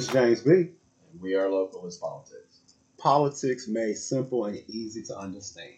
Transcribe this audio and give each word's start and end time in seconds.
Miss 0.00 0.08
James 0.08 0.40
B. 0.40 0.50
And 0.50 1.20
we 1.20 1.34
are 1.34 1.50
local 1.50 1.86
as 1.86 1.98
politics. 1.98 2.60
Politics 2.96 3.68
made 3.68 3.98
simple 3.98 4.46
and 4.46 4.56
easy 4.66 5.02
to 5.02 5.18
understand. 5.18 5.74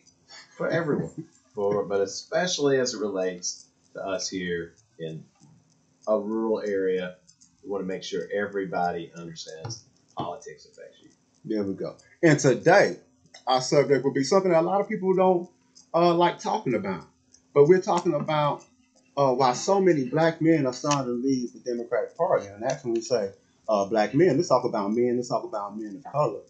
For 0.57 0.69
everyone. 0.69 1.27
For 1.57 1.85
but 1.87 2.01
especially 2.01 2.79
as 2.79 2.95
it 2.95 3.01
relates 3.01 3.67
to 3.95 4.01
us 4.01 4.29
here 4.29 4.75
in 5.01 5.25
a 6.07 6.17
rural 6.17 6.63
area. 6.65 7.17
We 7.65 7.71
want 7.71 7.83
to 7.83 7.89
make 7.89 8.05
sure 8.05 8.29
everybody 8.33 9.11
understands 9.17 9.83
politics 10.17 10.67
affects 10.67 10.99
you. 11.03 11.09
There 11.45 11.65
we 11.65 11.75
go. 11.75 11.97
And 12.23 12.39
today, 12.39 12.99
our 13.49 13.61
subject 13.61 14.05
will 14.05 14.13
be 14.13 14.23
something 14.23 14.53
that 14.53 14.61
a 14.61 14.63
lot 14.63 14.81
of 14.81 14.89
people 14.89 15.17
don't 15.17 15.51
uh, 15.93 16.15
like 16.15 16.39
talking 16.39 16.75
about. 16.75 17.07
But 17.55 17.67
we're 17.67 17.83
talking 17.83 18.15
about 18.15 18.65
uh, 19.17 19.33
why 19.35 19.55
so 19.55 19.81
many 19.81 20.05
black 20.05 20.41
men 20.41 20.65
are 20.65 20.73
starting 20.73 21.07
to 21.07 21.11
leave 21.11 21.55
the 21.55 21.59
Democratic 21.59 22.17
Party. 22.17 22.47
And 22.47 22.63
that's 22.63 22.85
when 22.85 22.95
we 22.95 23.01
say 23.01 23.33
uh, 23.69 23.85
black 23.87 24.15
men. 24.15 24.37
Let's 24.37 24.49
talk 24.49 24.65
about 24.65 24.93
men. 24.93 25.17
Let's 25.17 25.29
talk 25.29 25.45
about 25.45 25.79
men 25.79 26.03
of 26.05 26.13
color 26.13 26.41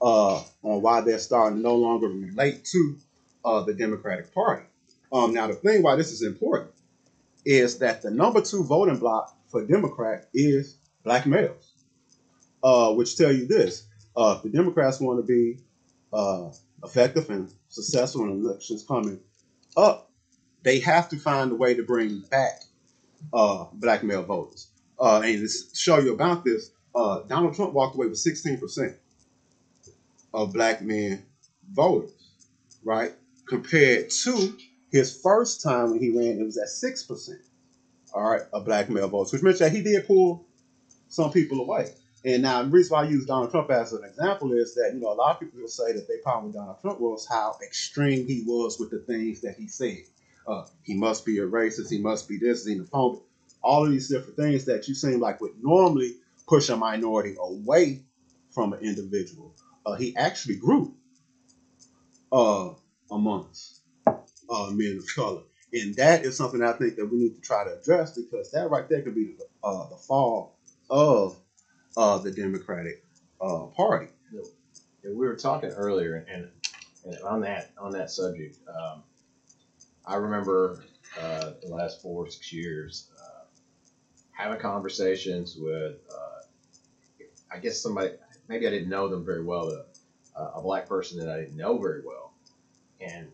uh, 0.00 0.42
on 0.62 0.82
why 0.82 1.00
they're 1.00 1.18
starting 1.18 1.58
to 1.58 1.62
no 1.62 1.76
longer 1.76 2.08
relate 2.08 2.64
to 2.66 2.98
uh, 3.44 3.62
the 3.62 3.74
Democratic 3.74 4.34
Party. 4.34 4.66
Um, 5.12 5.32
now, 5.32 5.46
the 5.46 5.54
thing 5.54 5.82
why 5.82 5.96
this 5.96 6.12
is 6.12 6.22
important 6.22 6.72
is 7.44 7.78
that 7.78 8.02
the 8.02 8.10
number 8.10 8.40
two 8.40 8.64
voting 8.64 8.98
block 8.98 9.36
for 9.48 9.64
Democrat 9.64 10.28
is 10.34 10.76
black 11.04 11.26
males, 11.26 11.72
uh, 12.62 12.92
which 12.92 13.16
tell 13.16 13.32
you 13.32 13.46
this: 13.46 13.86
uh, 14.16 14.34
if 14.36 14.42
the 14.42 14.50
Democrats 14.50 15.00
want 15.00 15.20
to 15.20 15.26
be 15.26 15.60
uh, 16.12 16.50
effective 16.82 17.30
and 17.30 17.50
successful 17.68 18.24
in 18.24 18.44
elections 18.44 18.84
coming 18.86 19.20
up, 19.76 20.10
they 20.62 20.80
have 20.80 21.08
to 21.10 21.16
find 21.16 21.52
a 21.52 21.54
way 21.54 21.74
to 21.74 21.84
bring 21.84 22.20
back 22.30 22.62
uh, 23.32 23.66
black 23.72 24.02
male 24.02 24.24
voters. 24.24 24.68
Uh, 24.98 25.20
and 25.24 25.38
to 25.38 25.48
show 25.74 25.98
you 25.98 26.14
about 26.14 26.44
this, 26.44 26.70
uh, 26.94 27.20
Donald 27.28 27.54
Trump 27.54 27.74
walked 27.74 27.96
away 27.96 28.06
with 28.06 28.18
16% 28.18 28.96
of 30.32 30.52
black 30.52 30.82
men 30.82 31.24
voters, 31.72 32.12
right? 32.84 33.12
Compared 33.46 34.10
to 34.10 34.56
his 34.90 35.20
first 35.20 35.62
time 35.62 35.90
when 35.90 36.00
he 36.00 36.10
ran, 36.10 36.40
it 36.40 36.44
was 36.44 36.56
at 36.56 36.68
6%, 36.68 37.30
all 38.14 38.30
right, 38.30 38.42
of 38.52 38.64
black 38.64 38.88
male 38.88 39.08
voters, 39.08 39.32
which 39.32 39.42
meant 39.42 39.58
that 39.58 39.72
he 39.72 39.82
did 39.82 40.06
pull 40.06 40.46
some 41.08 41.30
people 41.30 41.60
away. 41.60 41.92
And 42.24 42.42
now 42.42 42.62
the 42.62 42.70
reason 42.70 42.94
why 42.96 43.04
I 43.04 43.08
use 43.08 43.26
Donald 43.26 43.50
Trump 43.50 43.70
as 43.70 43.92
an 43.92 44.02
example 44.04 44.52
is 44.52 44.74
that, 44.74 44.90
you 44.94 45.00
know, 45.00 45.12
a 45.12 45.14
lot 45.14 45.34
of 45.34 45.40
people 45.40 45.60
will 45.60 45.68
say 45.68 45.92
that 45.92 46.08
their 46.08 46.18
problem 46.22 46.46
with 46.46 46.54
Donald 46.56 46.80
Trump 46.80 47.00
was 47.00 47.26
how 47.28 47.56
extreme 47.62 48.26
he 48.26 48.42
was 48.44 48.80
with 48.80 48.90
the 48.90 48.98
things 48.98 49.42
that 49.42 49.54
he 49.56 49.68
said. 49.68 49.98
Uh, 50.46 50.64
he 50.82 50.94
must 50.94 51.24
be 51.24 51.38
a 51.38 51.46
racist, 51.46 51.90
he 51.90 51.98
must 51.98 52.28
be 52.28 52.38
this, 52.38 52.66
xenophobic, 52.66 53.20
all 53.66 53.84
of 53.84 53.90
these 53.90 54.08
different 54.08 54.36
things 54.36 54.64
that 54.66 54.88
you 54.88 54.94
seem 54.94 55.20
like 55.20 55.40
would 55.40 55.62
normally 55.62 56.14
push 56.48 56.68
a 56.68 56.76
minority 56.76 57.34
away 57.40 58.02
from 58.50 58.72
an 58.72 58.80
individual. 58.80 59.54
Uh, 59.84 59.94
he 59.94 60.16
actually 60.16 60.56
grew 60.56 60.94
uh, 62.32 62.70
amongst 63.10 63.82
uh, 64.50 64.70
men 64.72 64.98
of 64.98 65.04
color. 65.14 65.42
And 65.72 65.94
that 65.96 66.24
is 66.24 66.36
something 66.36 66.62
I 66.62 66.72
think 66.72 66.96
that 66.96 67.06
we 67.06 67.18
need 67.18 67.34
to 67.34 67.40
try 67.40 67.64
to 67.64 67.78
address 67.78 68.12
because 68.12 68.50
that 68.52 68.70
right 68.70 68.88
there 68.88 69.02
could 69.02 69.14
be 69.14 69.34
the, 69.38 69.44
uh, 69.64 69.88
the 69.88 69.96
fall 69.96 70.56
of 70.88 71.36
uh, 71.96 72.18
the 72.18 72.30
Democratic 72.30 73.04
uh, 73.40 73.66
Party. 73.76 74.08
Yeah, 74.32 75.10
we 75.10 75.26
were 75.26 75.36
talking 75.36 75.70
earlier, 75.70 76.24
and, 76.32 76.48
and 77.04 77.18
on 77.22 77.40
that 77.42 77.70
on 77.78 77.92
that 77.92 78.10
subject, 78.10 78.58
um, 78.68 79.02
I 80.06 80.16
remember 80.16 80.84
uh, 81.20 81.52
the 81.62 81.68
last 81.68 82.02
four 82.02 82.26
or 82.26 82.30
six 82.30 82.52
years 82.52 83.10
uh, 83.20 83.35
having 84.36 84.58
conversations 84.58 85.56
with, 85.58 85.94
uh, 86.12 86.40
I 87.50 87.58
guess 87.58 87.80
somebody, 87.80 88.10
maybe 88.48 88.66
I 88.66 88.70
didn't 88.70 88.88
know 88.88 89.08
them 89.08 89.24
very 89.24 89.42
well, 89.42 89.70
a, 90.36 90.42
a 90.56 90.60
black 90.62 90.86
person 90.86 91.18
that 91.18 91.28
I 91.28 91.36
didn't 91.38 91.56
know 91.56 91.78
very 91.78 92.00
well, 92.04 92.32
and 93.00 93.28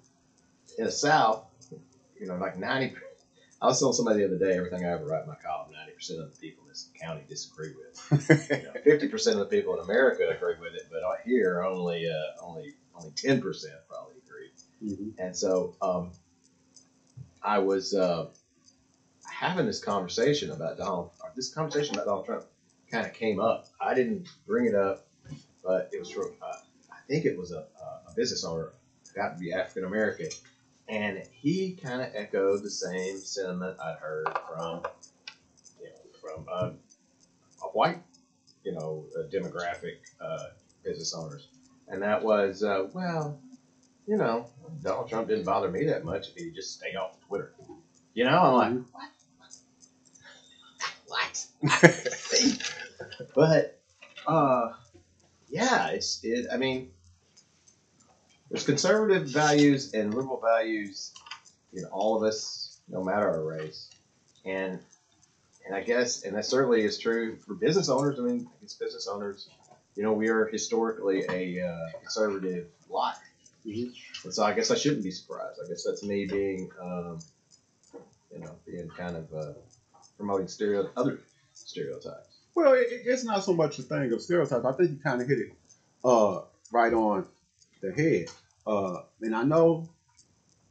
in 0.79 0.85
the 0.85 0.91
South, 0.93 1.43
you 2.21 2.27
know, 2.27 2.37
like 2.37 2.57
ninety. 2.57 2.93
I 3.63 3.67
was 3.67 3.79
telling 3.79 3.95
somebody 3.95 4.21
the 4.21 4.27
other 4.27 4.39
day, 4.39 4.57
everything 4.57 4.85
I 4.85 4.91
ever 4.91 5.07
write 5.07 5.23
in 5.23 5.29
my 5.29 5.37
column, 5.37 5.71
ninety 5.73 5.93
percent 5.93 6.21
of 6.21 6.33
the 6.33 6.39
people 6.39 6.65
in 6.65 6.69
this 6.71 6.87
county 7.01 7.25
disagree 7.29 7.73
with. 7.73 7.99
Fifty 8.85 9.09
percent 9.09 9.39
of 9.39 9.49
the 9.49 9.57
people 9.57 9.75
in 9.75 9.81
America 9.81 10.29
agree 10.29 10.57
with 10.61 10.75
it, 10.75 10.85
but 10.91 11.03
here 11.25 11.63
only 11.63 12.09
uh, 12.09 12.43
only 12.43 12.75
only 12.95 13.13
ten 13.17 13.41
percent 13.41 13.75
probably 13.89 14.15
agree. 14.27 14.51
Mhm. 14.85 15.13
And 15.19 15.37
so 15.37 15.73
um, 15.83 16.13
I 17.43 17.59
was 17.61 17.95
uh, 17.95 18.25
having 19.43 19.67
this 19.67 19.81
conversation 19.81 20.53
about 20.53 20.79
Donald. 20.79 21.11
This 21.35 21.53
conversation 21.53 21.97
about 21.97 22.07
Donald 22.07 22.27
Trump 22.27 22.45
kind 22.89 23.05
of 23.05 23.13
came 23.13 23.41
up. 23.41 23.67
I 23.81 23.93
didn't 23.93 24.29
bring 24.47 24.67
it 24.67 24.75
up, 24.77 25.05
but 25.65 25.91
it 25.93 25.99
was 25.99 26.11
from 26.11 26.29
uh, 26.41 26.59
I 26.93 26.99
think 27.09 27.25
it 27.25 27.37
was 27.37 27.51
a, 27.51 27.67
a 28.09 28.15
business 28.15 28.45
owner, 28.45 28.71
got 29.17 29.35
to 29.35 29.39
be 29.41 29.53
African 29.53 29.85
American, 29.85 30.29
and 30.89 31.25
he 31.33 31.77
kind 31.83 32.01
of 32.01 32.11
echoed 32.15 32.63
the 32.63 32.71
same 32.71 33.19
sentiment 33.19 33.79
I'd 33.81 33.97
heard 33.97 34.29
from 34.49 34.83
you 35.81 35.89
know, 35.89 36.21
from 36.21 36.47
uh, 36.49 36.71
a 37.65 37.69
white 37.73 38.01
you 38.63 38.73
know 38.73 39.07
demographic 39.33 39.97
uh, 40.21 40.45
business 40.85 41.15
owners, 41.15 41.49
and 41.89 42.03
that 42.03 42.23
was 42.23 42.63
uh, 42.63 42.87
well, 42.93 43.41
you 44.07 44.17
know, 44.17 44.47
Donald 44.85 45.09
Trump 45.09 45.27
didn't 45.27 45.45
bother 45.45 45.69
me 45.69 45.87
that 45.87 46.05
much 46.05 46.29
if 46.29 46.37
he 46.37 46.53
just 46.53 46.75
stayed 46.75 46.95
off 46.95 47.19
Twitter. 47.27 47.53
You 48.15 48.25
know, 48.27 48.39
I'm 48.39 48.55
like, 48.55 48.85
what? 48.93 49.12
But 53.35 53.81
uh, 54.27 54.73
yeah, 55.49 55.89
it's 55.89 56.21
it. 56.23 56.47
I 56.53 56.57
mean, 56.57 56.91
there's 58.51 58.65
conservative 58.65 59.29
values 59.29 59.95
and 59.95 60.15
liberal 60.15 60.41
values 60.41 61.13
in 61.73 61.85
all 61.87 62.17
of 62.17 62.23
us, 62.23 62.81
no 62.89 63.03
matter 63.03 63.29
our 63.29 63.43
race, 63.45 63.91
and 64.45 64.79
and 65.67 65.75
I 65.75 65.83
guess, 65.83 66.25
and 66.25 66.37
that 66.37 66.45
certainly 66.45 66.85
is 66.85 66.99
true 66.99 67.37
for 67.37 67.55
business 67.55 67.89
owners. 67.89 68.19
I 68.19 68.23
mean, 68.23 68.49
I 68.49 68.63
guess 68.63 68.75
business 68.75 69.09
owners, 69.09 69.49
you 69.97 70.03
know, 70.03 70.13
we 70.13 70.29
are 70.29 70.47
historically 70.47 71.25
a 71.29 71.67
uh, 71.67 71.91
conservative 72.01 72.69
lot. 72.91 73.17
Mhm. 73.67 73.95
And 74.25 74.35
so 74.35 74.43
I 74.45 74.55
guess 74.55 74.71
I 74.71 74.75
shouldn't 74.77 75.05
be 75.05 75.13
surprised. 75.13 75.61
I 75.65 75.69
guess 75.69 75.85
that's 75.85 76.03
me 76.03 76.27
being, 76.27 76.71
um, 76.81 77.21
you 78.33 78.41
know, 78.41 78.57
being 78.67 78.89
kind 78.91 79.17
of 79.17 79.33
uh, 79.33 79.53
promoting 80.17 80.49
stereo 80.49 80.91
other 80.97 81.21
stereotypes. 81.53 82.39
Well, 82.55 82.75
it, 82.75 82.87
it- 82.91 83.03
it's 83.07 83.25
not 83.25 83.45
so 83.45 83.53
much 83.55 83.79
a 83.79 83.83
thing 83.83 84.13
of 84.13 84.21
stereotypes. 84.23 84.65
I 84.65 84.73
think 84.73 84.91
you 84.91 84.97
kind 84.97 85.21
of 85.23 85.29
hit 85.29 85.39
it 85.39 85.53
uh, 86.05 86.43
right 86.73 86.93
on 86.93 87.27
the 87.83 87.93
head. 87.93 88.27
Uh, 88.67 89.03
and 89.21 89.35
I 89.35 89.43
know 89.45 89.89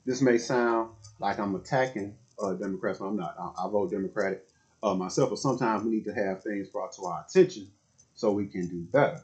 this 0.05 0.21
may 0.21 0.37
sound 0.37 0.91
like 1.19 1.39
I'm 1.39 1.55
attacking 1.55 2.15
uh, 2.41 2.53
Democrats, 2.53 2.99
but 2.99 3.05
I'm 3.05 3.17
not. 3.17 3.35
I, 3.39 3.65
I 3.65 3.69
vote 3.69 3.91
Democratic 3.91 4.45
uh, 4.83 4.95
myself, 4.95 5.29
but 5.29 5.39
sometimes 5.39 5.83
we 5.83 5.91
need 5.91 6.05
to 6.05 6.13
have 6.13 6.43
things 6.43 6.69
brought 6.69 6.93
to 6.93 7.03
our 7.03 7.25
attention 7.27 7.71
so 8.15 8.31
we 8.31 8.47
can 8.47 8.67
do 8.67 8.81
better. 8.91 9.21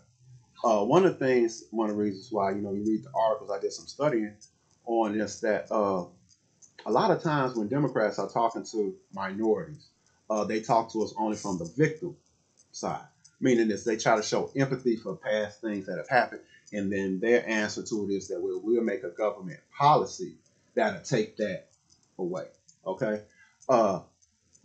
Uh, 0.63 0.83
one 0.83 1.05
of 1.05 1.17
the 1.19 1.25
things, 1.25 1.65
one 1.71 1.89
of 1.89 1.95
the 1.95 2.01
reasons 2.01 2.29
why, 2.31 2.51
you 2.51 2.61
know, 2.61 2.73
you 2.73 2.83
read 2.83 3.03
the 3.03 3.11
articles, 3.15 3.51
I 3.51 3.59
did 3.59 3.71
some 3.71 3.85
studying 3.87 4.35
on 4.85 5.17
this, 5.17 5.39
that 5.41 5.71
uh, 5.71 6.05
a 6.85 6.91
lot 6.91 7.11
of 7.11 7.21
times 7.21 7.55
when 7.55 7.67
Democrats 7.67 8.19
are 8.19 8.29
talking 8.29 8.65
to 8.71 8.95
minorities, 9.13 9.89
uh, 10.29 10.43
they 10.43 10.61
talk 10.61 10.91
to 10.91 11.03
us 11.03 11.13
only 11.17 11.37
from 11.37 11.57
the 11.57 11.65
victim 11.65 12.15
side, 12.71 13.05
meaning 13.39 13.67
this 13.67 13.83
they 13.83 13.97
try 13.97 14.15
to 14.15 14.23
show 14.23 14.51
empathy 14.55 14.95
for 14.97 15.15
past 15.15 15.61
things 15.61 15.85
that 15.85 15.97
have 15.97 16.09
happened, 16.09 16.41
and 16.73 16.91
then 16.91 17.19
their 17.19 17.47
answer 17.47 17.83
to 17.83 18.05
it 18.09 18.13
is 18.13 18.27
that 18.27 18.41
we'll, 18.41 18.61
we'll 18.61 18.83
make 18.83 19.03
a 19.03 19.09
government 19.09 19.59
policy 19.77 20.35
that'll 20.75 21.01
take 21.01 21.37
that 21.37 21.67
away. 22.19 22.47
Okay, 22.85 23.21
uh, 23.69 24.01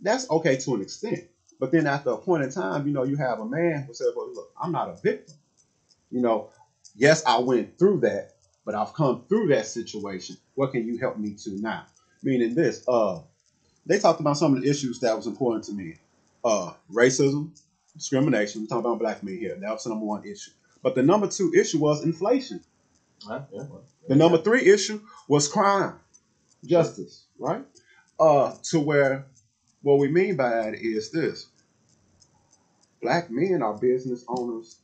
that's 0.01 0.29
okay 0.29 0.57
to 0.57 0.75
an 0.75 0.81
extent, 0.81 1.21
but 1.59 1.71
then 1.71 1.87
after 1.87 2.11
a 2.11 2.17
point 2.17 2.43
in 2.43 2.51
time, 2.51 2.87
you 2.87 2.93
know, 2.93 3.03
you 3.03 3.15
have 3.17 3.39
a 3.39 3.45
man 3.45 3.83
who 3.83 3.93
says, 3.93 4.09
"Well, 4.15 4.33
look, 4.33 4.51
I'm 4.61 4.71
not 4.71 4.89
a 4.89 4.95
victim. 5.01 5.35
You 6.11 6.21
know, 6.21 6.49
yes, 6.95 7.23
I 7.25 7.39
went 7.39 7.79
through 7.79 8.01
that, 8.01 8.31
but 8.65 8.75
I've 8.75 8.93
come 8.93 9.23
through 9.29 9.47
that 9.49 9.65
situation. 9.67 10.37
What 10.55 10.71
can 10.71 10.87
you 10.87 10.97
help 10.97 11.17
me 11.17 11.35
to 11.43 11.51
now?" 11.61 11.85
Meaning 12.21 12.55
this, 12.55 12.85
uh, 12.87 13.19
they 13.85 13.99
talked 13.99 14.19
about 14.19 14.37
some 14.37 14.55
of 14.55 14.61
the 14.61 14.69
issues 14.69 14.99
that 15.01 15.15
was 15.15 15.27
important 15.27 15.65
to 15.65 15.73
me. 15.73 15.95
Uh, 16.43 16.73
racism, 16.91 17.49
discrimination. 17.95 18.61
We're 18.61 18.67
talking 18.67 18.85
about 18.85 18.99
black 18.99 19.23
men 19.23 19.37
here. 19.37 19.55
That 19.59 19.71
was 19.71 19.83
the 19.83 19.89
number 19.91 20.05
one 20.05 20.25
issue. 20.25 20.51
But 20.81 20.95
the 20.95 21.03
number 21.03 21.27
two 21.27 21.53
issue 21.55 21.79
was 21.79 22.03
inflation. 22.03 22.61
Huh? 23.25 23.41
Yeah, 23.51 23.63
well, 23.69 23.83
The 24.07 24.15
number 24.15 24.37
three 24.37 24.67
issue 24.69 25.01
was 25.27 25.47
crime, 25.47 25.99
justice, 26.65 27.25
right? 27.39 27.63
Uh, 28.19 28.55
to 28.63 28.79
where 28.79 29.25
what 29.81 29.99
we 29.99 30.09
mean 30.09 30.35
by 30.35 30.49
that 30.49 30.75
is 30.75 31.11
this: 31.11 31.47
black 33.01 33.29
men 33.31 33.61
are 33.61 33.73
business 33.77 34.25
owners 34.27 34.77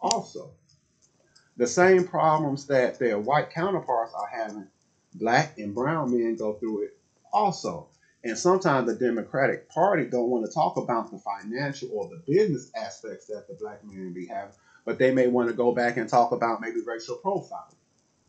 also. 0.00 0.50
The 1.56 1.66
same 1.66 2.06
problems 2.06 2.66
that 2.66 2.98
their 2.98 3.18
white 3.18 3.50
counterparts 3.50 4.12
are 4.14 4.28
having, 4.28 4.68
black 5.14 5.58
and 5.58 5.74
brown 5.74 6.10
men 6.10 6.36
go 6.36 6.54
through 6.54 6.84
it 6.84 6.98
also. 7.32 7.88
And 8.26 8.36
sometimes 8.36 8.88
the 8.88 8.96
Democratic 8.96 9.68
Party 9.68 10.04
don't 10.04 10.28
want 10.28 10.44
to 10.44 10.52
talk 10.52 10.76
about 10.76 11.12
the 11.12 11.18
financial 11.18 11.90
or 11.92 12.08
the 12.08 12.20
business 12.26 12.72
aspects 12.74 13.26
that 13.26 13.46
the 13.46 13.54
black 13.54 13.78
community 13.82 14.26
having, 14.26 14.52
but 14.84 14.98
they 14.98 15.14
may 15.14 15.28
want 15.28 15.48
to 15.48 15.54
go 15.54 15.70
back 15.70 15.96
and 15.96 16.08
talk 16.08 16.32
about 16.32 16.60
maybe 16.60 16.80
racial 16.84 17.20
profiling. 17.24 17.76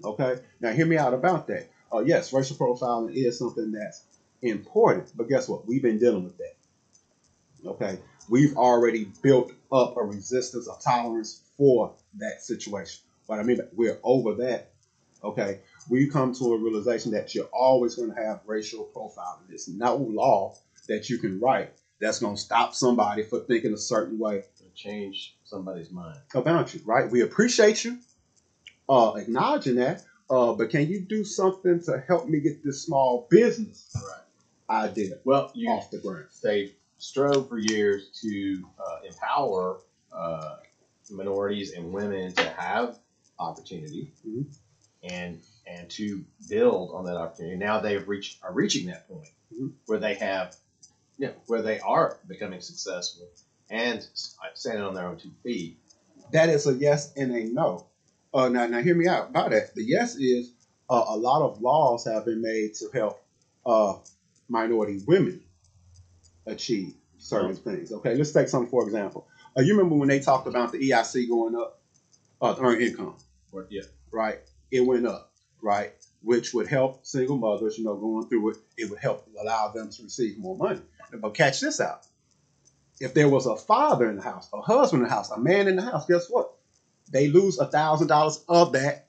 Okay, 0.03 0.39
now 0.61 0.71
hear 0.71 0.85
me 0.85 0.97
out 0.97 1.15
about 1.15 1.47
that. 1.47 1.71
Uh, 1.91 2.01
yes, 2.01 2.31
racial 2.31 2.57
profiling 2.57 3.11
is 3.11 3.39
something 3.39 3.71
that's 3.71 4.03
important, 4.43 5.11
but 5.15 5.29
guess 5.29 5.49
what? 5.49 5.67
We've 5.67 5.81
been 5.81 5.97
dealing 5.97 6.25
with 6.25 6.37
that. 6.37 6.53
Okay, 7.65 7.97
we've 8.29 8.55
already 8.55 9.11
built 9.23 9.51
up 9.71 9.97
a 9.97 10.03
resistance, 10.03 10.67
a 10.67 10.79
tolerance 10.79 11.41
for 11.57 11.95
that 12.19 12.43
situation. 12.43 13.01
What 13.25 13.39
I 13.39 13.43
mean, 13.43 13.61
we're 13.75 13.97
over 14.03 14.35
that. 14.45 14.69
Okay, 15.23 15.61
we 15.89 16.07
come 16.07 16.33
to 16.35 16.53
a 16.53 16.57
realization 16.57 17.11
that 17.11 17.33
you're 17.35 17.49
always 17.53 17.95
going 17.95 18.13
to 18.13 18.21
have 18.21 18.41
racial 18.45 18.89
profiling. 18.95 19.47
There's 19.47 19.67
no 19.67 19.95
law 19.95 20.55
that 20.87 21.09
you 21.09 21.17
can 21.17 21.39
write 21.39 21.71
that's 21.99 22.19
going 22.19 22.35
to 22.35 22.41
stop 22.41 22.73
somebody 22.73 23.23
for 23.23 23.39
thinking 23.39 23.73
a 23.73 23.77
certain 23.77 24.19
way 24.19 24.43
To 24.59 24.63
change 24.75 25.35
somebody's 25.43 25.91
mind. 25.91 26.19
about 26.33 26.73
you, 26.73 26.81
right? 26.85 27.09
We 27.09 27.21
appreciate 27.21 27.83
you 27.83 27.97
uh, 28.89 29.13
acknowledging 29.15 29.75
that, 29.75 30.03
uh, 30.29 30.53
but 30.53 30.69
can 30.69 30.87
you 30.87 31.01
do 31.01 31.23
something 31.23 31.81
to 31.81 32.03
help 32.07 32.27
me 32.27 32.39
get 32.39 32.63
this 32.63 32.81
small 32.83 33.27
business 33.29 33.91
Right. 34.69 34.85
idea 34.87 35.15
Well, 35.23 35.51
you 35.53 35.69
off 35.69 35.89
the 35.91 35.99
ground? 35.99 36.25
they 36.43 36.71
strove 36.97 37.47
for 37.49 37.57
years 37.57 38.09
to 38.21 38.67
uh, 38.79 38.99
empower 39.07 39.79
uh, 40.11 40.55
minorities 41.11 41.71
and 41.73 41.91
women 41.91 42.33
to 42.33 42.49
have 42.49 42.97
opportunity 43.39 44.13
Mhm. 44.27 44.45
And 45.09 45.39
and 45.65 45.89
to 45.91 46.23
build 46.49 46.91
on 46.93 47.05
that 47.05 47.17
opportunity. 47.17 47.57
Now 47.57 47.79
they've 47.79 48.07
reached 48.07 48.43
are 48.43 48.53
reaching 48.53 48.87
that 48.87 49.07
point 49.07 49.27
Mhm. 49.53 49.73
where 49.85 49.99
they 49.99 50.15
have, 50.15 50.55
you 51.17 51.27
know, 51.27 51.33
where 51.47 51.61
they 51.61 51.79
are 51.79 52.17
becoming 52.27 52.61
successful 52.61 53.27
and 53.69 54.05
standing 54.53 54.83
on 54.83 54.93
their 54.93 55.07
own 55.07 55.17
two 55.17 55.31
feet. 55.43 55.77
That 56.31 56.49
is 56.49 56.67
a 56.67 56.73
yes 56.73 57.13
and 57.15 57.35
a 57.35 57.43
no. 57.45 57.85
Uh, 58.33 58.49
now, 58.49 58.67
now 58.67 58.81
hear 58.81 58.95
me 58.95 59.07
out 59.07 59.29
about 59.29 59.51
that. 59.51 59.73
The 59.75 59.83
yes 59.83 60.15
is 60.15 60.51
uh, 60.89 61.05
a 61.09 61.17
lot 61.17 61.41
of 61.41 61.61
laws 61.61 62.05
have 62.05 62.25
been 62.25 62.41
made 62.41 62.73
to 62.75 62.89
help 62.93 63.19
uh, 63.65 63.95
minority 64.47 65.01
women 65.05 65.43
achieve 66.45 66.93
certain 67.17 67.55
things. 67.55 67.91
Okay, 67.91 68.15
let's 68.15 68.31
take 68.31 68.47
something 68.47 68.69
for 68.69 68.83
example. 68.85 69.27
Uh, 69.57 69.61
you 69.61 69.75
remember 69.75 69.95
when 69.95 70.07
they 70.07 70.19
talked 70.19 70.47
about 70.47 70.71
the 70.71 70.77
EIC 70.77 71.27
going 71.27 71.55
up, 71.55 71.81
uh, 72.41 72.53
to 72.53 72.61
earn 72.61 72.81
income, 72.81 73.15
yeah, 73.69 73.81
right? 74.11 74.39
It 74.71 74.81
went 74.81 75.07
up, 75.07 75.31
right? 75.61 75.93
Which 76.21 76.53
would 76.53 76.67
help 76.67 77.05
single 77.05 77.37
mothers, 77.37 77.77
you 77.77 77.85
know, 77.85 77.95
going 77.95 78.27
through 78.27 78.51
it. 78.51 78.57
It 78.77 78.89
would 78.89 78.99
help 78.99 79.27
allow 79.39 79.69
them 79.69 79.89
to 79.89 80.03
receive 80.03 80.37
more 80.37 80.57
money. 80.57 80.81
But 81.11 81.33
catch 81.33 81.61
this 81.61 81.79
out. 81.79 82.05
If 82.99 83.13
there 83.13 83.29
was 83.29 83.45
a 83.45 83.55
father 83.55 84.09
in 84.09 84.17
the 84.17 84.23
house, 84.23 84.49
a 84.53 84.61
husband 84.61 85.03
in 85.03 85.09
the 85.09 85.13
house, 85.13 85.29
a 85.31 85.39
man 85.39 85.67
in 85.67 85.75
the 85.75 85.83
house, 85.83 86.05
guess 86.07 86.27
what? 86.29 86.53
They 87.11 87.27
lose 87.27 87.59
a 87.59 87.67
thousand 87.67 88.07
dollars 88.07 88.43
of 88.49 88.73
that 88.73 89.07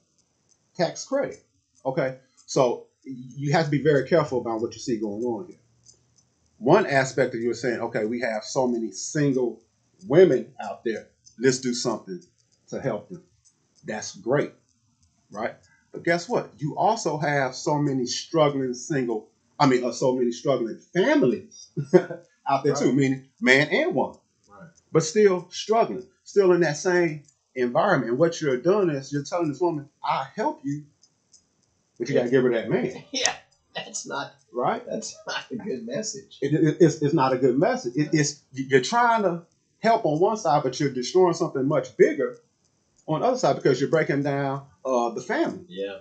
tax 0.76 1.04
credit. 1.04 1.42
Okay, 1.84 2.18
so 2.46 2.86
you 3.04 3.52
have 3.52 3.64
to 3.64 3.70
be 3.70 3.82
very 3.82 4.06
careful 4.06 4.40
about 4.40 4.60
what 4.60 4.74
you 4.74 4.80
see 4.80 4.98
going 4.98 5.24
on 5.24 5.46
here. 5.46 5.58
One 6.58 6.86
aspect 6.86 7.34
of 7.34 7.40
you 7.40 7.50
is 7.50 7.62
saying, 7.62 7.80
okay, 7.80 8.04
we 8.04 8.20
have 8.20 8.44
so 8.44 8.66
many 8.66 8.90
single 8.90 9.62
women 10.06 10.52
out 10.62 10.84
there. 10.84 11.08
Let's 11.38 11.58
do 11.58 11.72
something 11.72 12.20
to 12.68 12.80
help 12.80 13.08
them. 13.08 13.22
That's 13.84 14.14
great, 14.16 14.52
right? 15.30 15.54
But 15.92 16.04
guess 16.04 16.28
what? 16.28 16.50
You 16.58 16.76
also 16.76 17.18
have 17.18 17.54
so 17.54 17.78
many 17.78 18.06
struggling 18.06 18.74
single, 18.74 19.28
I 19.58 19.66
mean, 19.66 19.84
uh, 19.84 19.92
so 19.92 20.14
many 20.14 20.32
struggling 20.32 20.78
families 20.94 21.68
out 22.48 22.64
there 22.64 22.74
too, 22.74 22.86
Right. 22.86 22.94
meaning 22.94 23.28
man 23.40 23.68
and 23.68 23.94
woman, 23.94 24.18
right. 24.50 24.68
but 24.92 25.02
still 25.02 25.48
struggling, 25.50 26.06
still 26.24 26.52
in 26.52 26.60
that 26.60 26.76
same 26.76 27.22
environment. 27.54 28.10
And 28.10 28.18
what 28.18 28.40
you're 28.40 28.58
doing 28.58 28.90
is 28.90 29.12
you're 29.12 29.24
telling 29.24 29.48
this 29.48 29.60
woman, 29.60 29.88
"I'll 30.04 30.24
help 30.36 30.60
you," 30.64 30.84
but 31.98 32.08
you 32.08 32.14
got 32.14 32.24
to 32.24 32.30
give 32.30 32.44
her 32.44 32.52
that 32.52 32.68
man, 32.70 33.04
Yeah, 33.12 33.34
that's 33.74 34.06
not 34.06 34.32
right? 34.52 34.84
that's 34.86 35.16
not 35.26 35.44
a 35.50 35.56
good 35.56 35.86
message. 35.86 36.38
It, 36.40 36.52
it- 36.54 36.76
it's, 36.80 37.02
it's 37.02 37.14
not 37.14 37.32
a 37.32 37.38
good 37.38 37.58
message. 37.58 37.94
It, 37.96 38.10
it's 38.12 38.42
you're 38.52 38.80
trying 38.82 39.22
to 39.22 39.42
help 39.80 40.04
on 40.04 40.18
one 40.20 40.36
side, 40.36 40.62
but 40.62 40.78
you're 40.78 40.90
destroying 40.90 41.34
something 41.34 41.66
much 41.66 41.96
bigger 41.96 42.36
on 43.06 43.20
the 43.20 43.26
other 43.26 43.38
side 43.38 43.56
because 43.56 43.80
you're 43.80 43.90
breaking 43.90 44.22
down 44.22 44.62
uh, 44.88 45.10
the 45.10 45.20
family. 45.20 45.64
Yeah, 45.68 45.98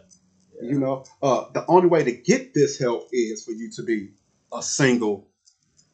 yeah. 0.61 0.69
You 0.71 0.79
know, 0.79 1.03
uh, 1.21 1.45
the 1.53 1.65
only 1.67 1.87
way 1.87 2.03
to 2.03 2.11
get 2.11 2.53
this 2.53 2.77
help 2.77 3.03
is 3.11 3.43
for 3.43 3.51
you 3.51 3.69
to 3.71 3.83
be 3.83 4.09
a 4.53 4.61
single 4.61 5.27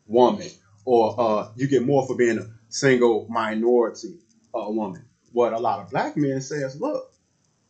woman, 0.05 0.47
or 0.85 1.15
uh, 1.17 1.47
you 1.55 1.67
get 1.67 1.83
more 1.83 2.05
for 2.05 2.15
being 2.15 2.37
a 2.37 2.45
single 2.69 3.25
minority 3.29 4.17
uh, 4.53 4.65
woman. 4.69 5.05
What 5.31 5.53
a 5.53 5.59
lot 5.59 5.79
of 5.79 5.89
black 5.89 6.15
men 6.15 6.41
say 6.41 6.57
is, 6.57 6.79
look, 6.79 7.11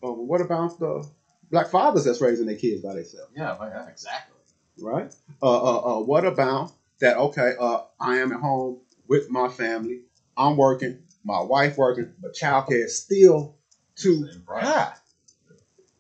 uh, 0.04 0.12
what 0.12 0.42
about 0.42 0.78
the 0.80 1.08
black 1.50 1.70
fathers 1.70 2.04
that's 2.04 2.20
raising 2.20 2.46
their 2.46 2.58
kids 2.58 2.82
by 2.82 2.96
themselves? 2.96 3.32
yeah, 3.36 3.56
yeah, 3.62 3.88
exactly. 3.88 4.36
right? 4.82 5.14
Uh, 5.42 5.64
uh, 5.64 5.98
uh, 5.98 6.00
what 6.02 6.26
about 6.26 6.72
that? 7.00 7.18
Okay, 7.18 7.54
uh, 7.60 7.82
I 8.00 8.18
am 8.18 8.34
at 8.34 8.40
home 8.40 8.82
with 9.08 9.30
my 9.30 9.48
family. 9.48 10.02
I'm 10.36 10.58
working, 10.58 10.98
my 11.24 11.40
wife 11.42 11.78
working, 11.78 12.12
but 12.22 12.34
childcare 12.34 12.86
is 12.86 12.98
still 12.98 13.56
too 13.96 14.28
high. 14.48 14.94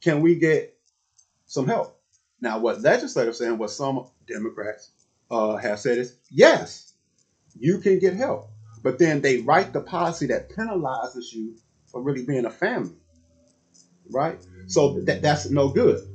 Can 0.03 0.21
we 0.21 0.35
get 0.35 0.77
some 1.45 1.65
help? 1.65 1.97
Now, 2.41 2.59
what 2.59 2.81
legislators 2.81 3.37
saying, 3.37 3.57
what 3.57 3.71
some 3.71 4.05
Democrats 4.27 4.91
uh, 5.31 5.55
have 5.55 5.79
said 5.79 5.97
is, 5.97 6.17
yes, 6.29 6.93
you 7.57 7.79
can 7.79 7.99
get 7.99 8.13
help, 8.13 8.49
but 8.83 8.99
then 8.99 9.21
they 9.21 9.37
write 9.37 9.71
the 9.71 9.79
policy 9.79 10.27
that 10.27 10.49
penalizes 10.49 11.31
you 11.31 11.55
for 11.85 12.01
really 12.01 12.25
being 12.25 12.45
a 12.45 12.49
family, 12.49 12.97
right? 14.09 14.37
So 14.67 14.99
that 15.01 15.21
that's 15.21 15.49
no 15.49 15.69
good. 15.69 16.05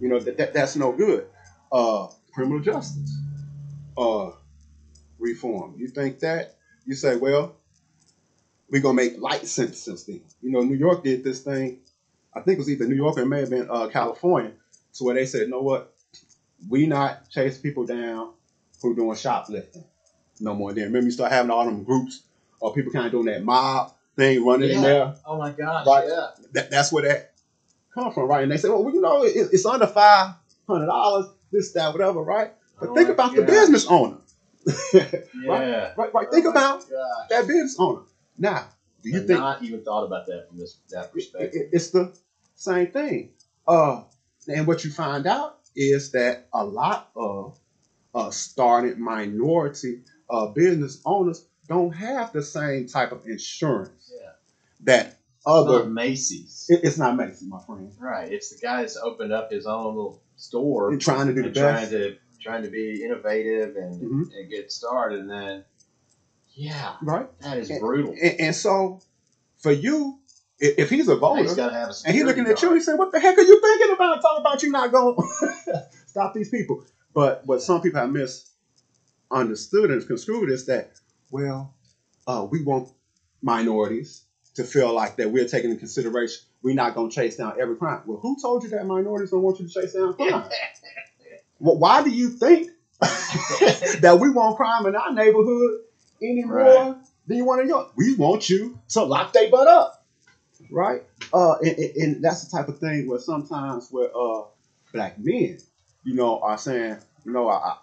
You 0.00 0.08
know 0.08 0.18
that, 0.18 0.36
that 0.38 0.52
that's 0.52 0.74
no 0.74 0.92
good. 0.92 1.26
Uh, 1.70 2.08
criminal 2.32 2.60
justice, 2.60 3.16
uh, 3.96 4.30
reform. 5.18 5.74
You 5.76 5.88
think 5.88 6.18
that? 6.20 6.56
You 6.86 6.94
say, 6.94 7.16
well, 7.16 7.56
we're 8.70 8.80
gonna 8.80 8.94
make 8.94 9.20
light 9.20 9.46
sentences 9.46 10.04
then. 10.06 10.22
You 10.42 10.50
know, 10.50 10.62
New 10.62 10.76
York 10.76 11.04
did 11.04 11.22
this 11.22 11.42
thing. 11.42 11.80
I 12.34 12.40
think 12.40 12.56
it 12.56 12.60
was 12.60 12.70
either 12.70 12.86
New 12.86 12.94
York 12.96 13.16
or 13.16 13.22
it 13.22 13.26
may 13.26 13.40
have 13.40 13.50
been 13.50 13.66
uh, 13.70 13.88
California, 13.88 14.52
to 14.94 15.04
where 15.04 15.14
they 15.14 15.26
said, 15.26 15.42
you 15.42 15.48
know 15.48 15.62
what, 15.62 15.92
we 16.68 16.86
not 16.86 17.28
chase 17.30 17.58
people 17.58 17.84
down 17.84 18.32
who 18.82 18.94
doing 18.94 19.16
shoplifting 19.16 19.84
no 20.40 20.54
more. 20.54 20.72
Then 20.72 20.84
remember, 20.84 21.06
you 21.06 21.10
start 21.10 21.32
having 21.32 21.50
all 21.50 21.64
them 21.64 21.84
groups 21.84 22.22
or 22.60 22.72
people 22.72 22.92
kind 22.92 23.06
of 23.06 23.12
doing 23.12 23.26
that 23.26 23.42
mob 23.44 23.92
thing, 24.16 24.44
running 24.44 24.70
in 24.70 24.80
there. 24.80 25.14
Oh 25.26 25.38
my 25.38 25.50
gosh, 25.50 25.86
Right. 25.86 26.06
yeah. 26.08 26.28
That, 26.52 26.70
that's 26.70 26.92
where 26.92 27.02
that 27.08 27.32
come 27.94 28.12
from, 28.12 28.28
right? 28.28 28.42
And 28.42 28.52
they 28.52 28.56
say, 28.56 28.68
well, 28.68 28.82
you 28.92 29.00
know, 29.00 29.22
it, 29.24 29.32
it's 29.52 29.66
under 29.66 29.86
five 29.86 30.34
hundred 30.68 30.86
dollars, 30.86 31.26
this, 31.52 31.72
that, 31.72 31.92
whatever, 31.92 32.20
right? 32.22 32.52
But 32.78 32.90
Oh 32.90 32.94
think 32.94 33.08
about 33.10 33.34
the 33.34 33.42
business 33.42 33.86
owner, 33.86 34.16
Yeah. 34.94 35.92
right? 35.96 36.12
Right. 36.14 36.30
Think 36.30 36.46
Oh 36.46 36.50
about 36.50 36.84
that 37.30 37.46
business 37.46 37.76
owner. 37.78 38.02
Now, 38.38 38.68
do 39.02 39.10
you 39.10 39.18
think 39.18 39.38
not 39.40 39.62
even 39.62 39.82
thought 39.84 40.04
about 40.04 40.26
that 40.26 40.48
from 40.48 40.58
this 40.58 40.78
that 40.90 41.12
perspective? 41.12 41.50
it- 41.54 41.70
it's 41.72 41.90
the 41.90 42.12
same 42.54 42.88
thing? 42.88 43.30
Uh, 43.66 44.02
and 44.48 44.66
what 44.66 44.84
you 44.84 44.90
find 44.90 45.26
out 45.26 45.58
is 45.76 46.10
that 46.12 46.48
a 46.52 46.64
lot 46.64 47.10
of 47.14 47.58
uh, 48.14 48.30
started 48.30 48.98
minority 48.98 50.02
uh, 50.28 50.46
business 50.46 51.00
owners 51.04 51.44
don't 51.68 51.92
have 51.92 52.32
the 52.32 52.42
same 52.42 52.86
type 52.88 53.12
of 53.12 53.24
insurance 53.26 54.12
yeah. 54.20 54.30
that 54.80 55.16
Other. 55.46 55.84
Macy's. 55.84 56.66
It, 56.68 56.80
it's 56.82 56.98
not 56.98 57.16
Macy's, 57.16 57.48
my 57.48 57.60
friend. 57.64 57.92
Right. 57.98 58.32
It's 58.32 58.50
the 58.50 58.60
guy 58.60 58.80
that's 58.82 58.96
opened 58.96 59.32
up 59.32 59.50
his 59.52 59.66
own 59.66 59.94
little 59.94 60.22
store 60.36 60.90
They're 60.90 60.98
trying 60.98 61.28
to 61.28 61.34
do 61.34 61.42
the 61.42 61.46
and 61.48 61.56
trying 61.56 61.90
to 61.90 62.16
trying 62.42 62.62
to 62.62 62.70
be 62.70 63.04
innovative 63.04 63.76
and, 63.76 64.00
Mhm. 64.02 64.34
and 64.34 64.50
get 64.50 64.72
started 64.72 65.20
and 65.20 65.30
then 65.30 65.64
yeah, 66.60 66.96
right? 67.02 67.26
that 67.40 67.56
is 67.56 67.70
And- 67.70 67.80
brutal. 67.80 68.12
And, 68.12 68.40
and 68.40 68.54
so, 68.54 69.00
for 69.58 69.72
you, 69.72 70.18
if 70.58 70.90
he's 70.90 71.08
a 71.08 71.16
voter, 71.16 71.42
He's 71.42 71.54
gotta 71.54 71.72
have 71.72 71.88
a 71.88 71.94
And 72.04 72.14
he's 72.14 72.24
looking 72.24 72.46
at 72.46 72.60
you, 72.60 72.74
he 72.74 72.80
said, 72.80 72.96
What 72.98 73.12
the 73.12 73.18
heck 73.18 73.38
are 73.38 73.42
you 73.42 73.60
thinking 73.60 73.94
about? 73.94 74.20
Talking 74.20 74.40
about 74.42 74.62
you 74.62 74.70
not 74.70 74.92
going 74.92 75.16
to 75.16 75.86
stop 76.06 76.34
these 76.34 76.50
people. 76.50 76.84
But 77.14 77.46
what 77.46 77.62
some 77.62 77.80
people 77.80 78.00
have 78.00 78.10
misunderstood 78.10 79.90
and 79.90 80.06
construed 80.06 80.50
is 80.50 80.66
that, 80.66 80.92
well, 81.30 81.74
uh, 82.26 82.46
we 82.50 82.62
want 82.62 82.90
minorities 83.40 84.24
to 84.56 84.64
feel 84.64 84.92
like 84.92 85.16
that 85.16 85.30
we're 85.30 85.48
taking 85.48 85.70
into 85.70 85.80
consideration 85.80 86.42
we're 86.62 86.74
not 86.74 86.94
going 86.94 87.08
to 87.08 87.14
chase 87.14 87.36
down 87.36 87.54
every 87.58 87.76
crime. 87.76 88.02
Well, 88.04 88.18
who 88.18 88.36
told 88.40 88.62
you 88.64 88.68
that 88.70 88.86
minorities 88.86 89.30
don't 89.30 89.40
want 89.40 89.58
you 89.60 89.66
to 89.66 89.72
chase 89.72 89.94
down 89.94 90.12
crime? 90.12 90.44
well, 91.58 91.78
why 91.78 92.02
do 92.02 92.10
you 92.10 92.28
think 92.28 92.68
that 93.00 94.18
we 94.20 94.28
want 94.28 94.58
crime 94.58 94.84
in 94.84 94.94
our 94.94 95.14
neighborhood 95.14 95.78
any 96.22 96.44
more 96.44 96.54
Right. 96.54 96.96
than 97.26 97.36
you 97.36 97.44
want 97.44 97.62
to 97.62 97.68
yours? 97.68 97.86
We 97.96 98.14
want 98.16 98.48
you 98.48 98.78
to 98.90 99.02
lock 99.04 99.32
their 99.32 99.50
butt 99.50 99.68
up, 99.68 100.04
right? 100.70 101.02
Uh, 101.32 101.54
and, 101.62 101.78
and, 101.78 101.96
and 101.96 102.24
that's 102.24 102.44
the 102.44 102.56
type 102.56 102.68
of 102.68 102.78
thing 102.78 103.08
where 103.08 103.18
sometimes 103.20 103.88
where 103.90 104.10
uh, 104.16 104.42
black 104.92 105.18
men, 105.18 105.58
you 106.04 106.14
know, 106.14 106.38
are 106.40 106.58
saying, 106.58 106.96
you 107.24 107.32
know, 107.32 107.48
I, 107.48 107.56
I- 107.56 107.76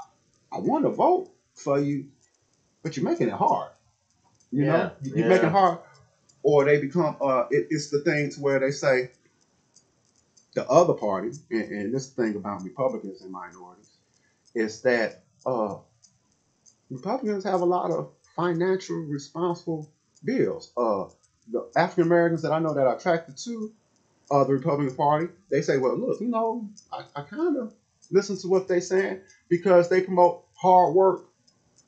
I 0.50 0.60
want 0.60 0.86
to 0.86 0.89
vote 0.89 1.29
for 1.56 1.77
you, 1.77 2.06
but 2.82 2.96
you're 2.96 3.03
making 3.03 3.27
it 3.27 3.34
hard. 3.34 3.70
You 4.51 4.63
Yeah, 4.63 4.72
know, 4.72 4.91
you, 5.01 5.12
you 5.15 5.24
yeah. 5.24 5.27
make 5.27 5.44
it 5.44 5.51
hard, 5.51 5.79
or 6.41 6.63
they 6.63 6.79
become. 6.79 7.17
Uh, 7.22 7.44
it, 7.51 7.67
it's 7.70 7.89
the 7.89 8.00
things 8.00 8.38
where 8.38 8.58
they 8.60 8.72
say 8.72 9.10
the 10.53 10.65
other 10.70 10.94
party, 10.94 11.32
and, 11.51 11.70
and 11.72 11.94
this 11.94 12.08
thing 12.08 12.36
about 12.38 12.63
Republicans 12.63 13.22
and 13.22 13.32
minorities 13.32 13.91
is 14.56 14.82
that 14.84 15.22
uh, 15.46 15.75
Republicans 16.89 17.44
have 17.44 17.62
a 17.62 17.65
lot 17.65 17.91
of 17.91 18.10
financial 18.38 18.98
responsible 18.98 19.91
bills. 20.24 20.72
Uh, 20.77 21.06
the 21.51 21.70
African 21.75 22.03
Americans 22.03 22.44
that 22.44 22.51
I 22.53 22.60
know 22.60 22.74
that 22.74 22.88
are 22.88 22.96
attracted 22.96 23.38
to 23.46 23.74
uh, 24.32 24.44
the 24.46 24.53
Republican 24.53 24.96
Party, 24.96 25.27
they 25.50 25.62
say, 25.62 25.77
well, 25.77 25.98
look, 25.98 26.22
you 26.22 26.27
know, 26.27 26.70
I, 26.94 27.03
I 27.15 27.22
kind 27.24 27.58
of 27.58 27.74
listen 28.12 28.38
to 28.38 28.48
what 28.48 28.67
they're 28.67 28.79
saying 28.82 29.22
because 29.50 29.89
they 29.89 30.01
promote 30.01 30.44
hard 30.53 30.94
work 30.94 31.25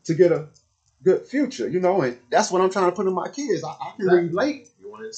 to 0.06 0.14
get 0.14 0.32
a 0.32 0.48
good 1.04 1.26
future, 1.26 1.68
you 1.70 1.80
know, 1.80 2.02
and 2.02 2.18
that's 2.32 2.52
what 2.52 2.62
I'm 2.62 2.70
trying 2.70 2.90
to 2.90 2.96
put 2.96 3.08
in 3.08 3.14
my 3.14 3.30
kids. 3.30 3.64
I, 3.64 3.70
I 3.70 3.94
can 3.96 4.10
Exactly. 4.10 4.28
relate 4.30 4.68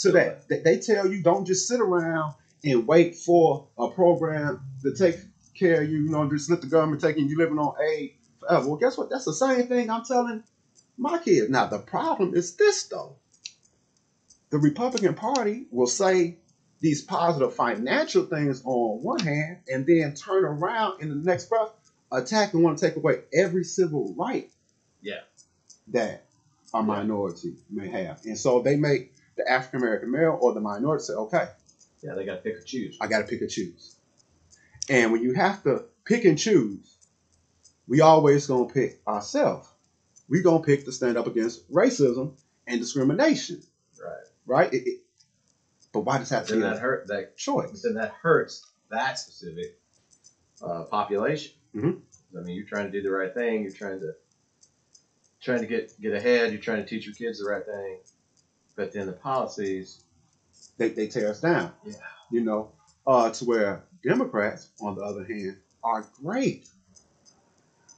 to 0.01 0.11
that. 0.11 0.47
They, 0.50 0.59
they 0.59 0.77
tell 0.77 1.07
you 1.07 1.23
don't 1.23 1.45
just 1.45 1.67
sit 1.67 1.79
around 1.79 2.35
and 2.63 2.85
wait 2.88 3.15
for 3.15 3.67
a 3.77 3.89
program 3.89 4.61
to 4.83 4.93
take 4.93 5.15
care 5.55 5.81
of 5.81 5.89
you, 5.89 6.03
you 6.03 6.09
know, 6.09 6.29
just 6.29 6.50
let 6.50 6.61
the 6.61 6.67
government 6.67 7.01
take 7.01 7.17
you, 7.17 7.25
you 7.25 7.38
living 7.38 7.57
on 7.57 7.73
aid 7.83 8.13
forever. 8.39 8.67
Well, 8.67 8.77
guess 8.77 8.97
what? 8.97 9.09
That's 9.09 9.25
the 9.25 9.33
same 9.33 9.67
thing 9.67 9.89
I'm 9.89 10.03
telling 10.03 10.43
my 10.98 11.17
kids. 11.17 11.50
Now, 11.50 11.67
the 11.67 11.79
problem 11.79 12.36
is 12.36 12.55
this, 12.55 12.83
though. 12.83 13.15
The 14.50 14.57
Republican 14.57 15.13
Party 15.13 15.65
will 15.71 15.88
say 15.88 16.38
these 16.81 17.01
positive 17.01 17.53
financial 17.55 18.25
things 18.25 18.62
on 18.65 19.01
one 19.03 19.19
hand 19.19 19.57
and 19.71 19.86
then 19.86 20.13
turn 20.15 20.43
around 20.43 21.01
in 21.01 21.10
the 21.10 21.15
next 21.15 21.48
breath, 21.50 21.69
attack 22.12 22.53
and 22.53 22.63
want 22.63 22.77
to 22.77 22.86
take 22.88 22.98
away 22.98 23.21
every 23.33 23.63
civil 23.63 24.13
right 24.17 24.50
Yeah. 25.01 25.21
that 25.89 26.25
a 26.74 26.81
minority 26.83 27.55
may 27.69 27.88
have. 27.89 28.21
And 28.25 28.38
so 28.38 28.62
they 28.62 28.75
make 28.75 29.13
the 29.38 29.50
African 29.50 29.81
American 29.81 30.12
male 30.12 30.38
or 30.41 30.53
the 30.53 30.60
minority 30.62 31.03
say, 31.03 31.13
okay, 31.13 31.48
Yeah, 32.01 32.15
they 32.15 32.25
got 32.25 32.36
to 32.38 32.41
pick 32.41 32.55
or 32.57 32.62
choose. 32.63 32.98
I 33.00 33.07
got 33.07 33.19
to 33.19 33.25
pick 33.27 33.41
and 33.41 33.50
choose. 33.50 33.95
And 34.89 35.12
when 35.12 35.21
you 35.21 35.33
have 35.33 35.63
to 35.63 35.86
pick 36.03 36.25
and 36.25 36.38
choose, 36.38 36.98
we 37.88 38.01
always 38.01 38.48
gonna 38.48 38.71
pick 38.74 39.00
ourselves. 39.07 39.67
We 40.31 40.41
gonna 40.41 40.63
pick 40.63 40.85
to 40.85 40.93
stand 40.93 41.17
up 41.17 41.27
against 41.27 41.69
racism 41.69 42.38
and 42.65 42.79
discrimination, 42.79 43.61
Right. 44.01 44.23
right? 44.45 44.73
It- 44.73 44.88
it- 44.88 45.01
but 45.91 46.00
why 46.01 46.19
does 46.19 46.29
that 46.29 46.47
Then 46.47 46.61
that 46.61 46.79
hurt. 46.79 47.07
That 47.07 47.35
choice? 47.35 47.81
then 47.81 47.95
that 47.95 48.11
hurts 48.13 48.65
that 48.89 49.19
specific 49.19 49.77
uh, 50.61 50.83
population. 50.85 51.53
Mhm. 51.75 52.01
I 52.38 52.41
mean, 52.41 52.55
you're 52.55 52.65
trying 52.67 52.85
to 52.85 52.91
do 52.91 53.01
the 53.01 53.09
right 53.11 53.33
thing. 53.33 53.63
You're 53.63 53.71
trying 53.73 54.00
to 54.00 54.15
trying 55.41 55.59
to 55.61 55.65
get 55.67 56.00
get 56.00 56.13
ahead. 56.13 56.51
You're 56.53 56.61
trying 56.61 56.83
to 56.83 56.88
teach 56.89 57.05
your 57.05 57.15
kids 57.15 57.39
the 57.39 57.45
right 57.50 57.65
thing. 57.65 58.00
But 58.77 58.93
then 58.93 59.07
the 59.07 59.13
policies, 59.13 60.01
They, 60.77 60.89
they 60.89 61.07
tear 61.07 61.27
us 61.29 61.41
down. 61.41 61.73
Yeah. 61.85 61.93
You 62.31 62.41
know, 62.41 62.71
uh, 63.05 63.31
to 63.31 63.45
where 63.45 63.83
Democrats, 64.03 64.69
on 64.79 64.95
the 64.95 65.01
other 65.01 65.23
hand, 65.25 65.57
are 65.83 66.07
great 66.21 66.69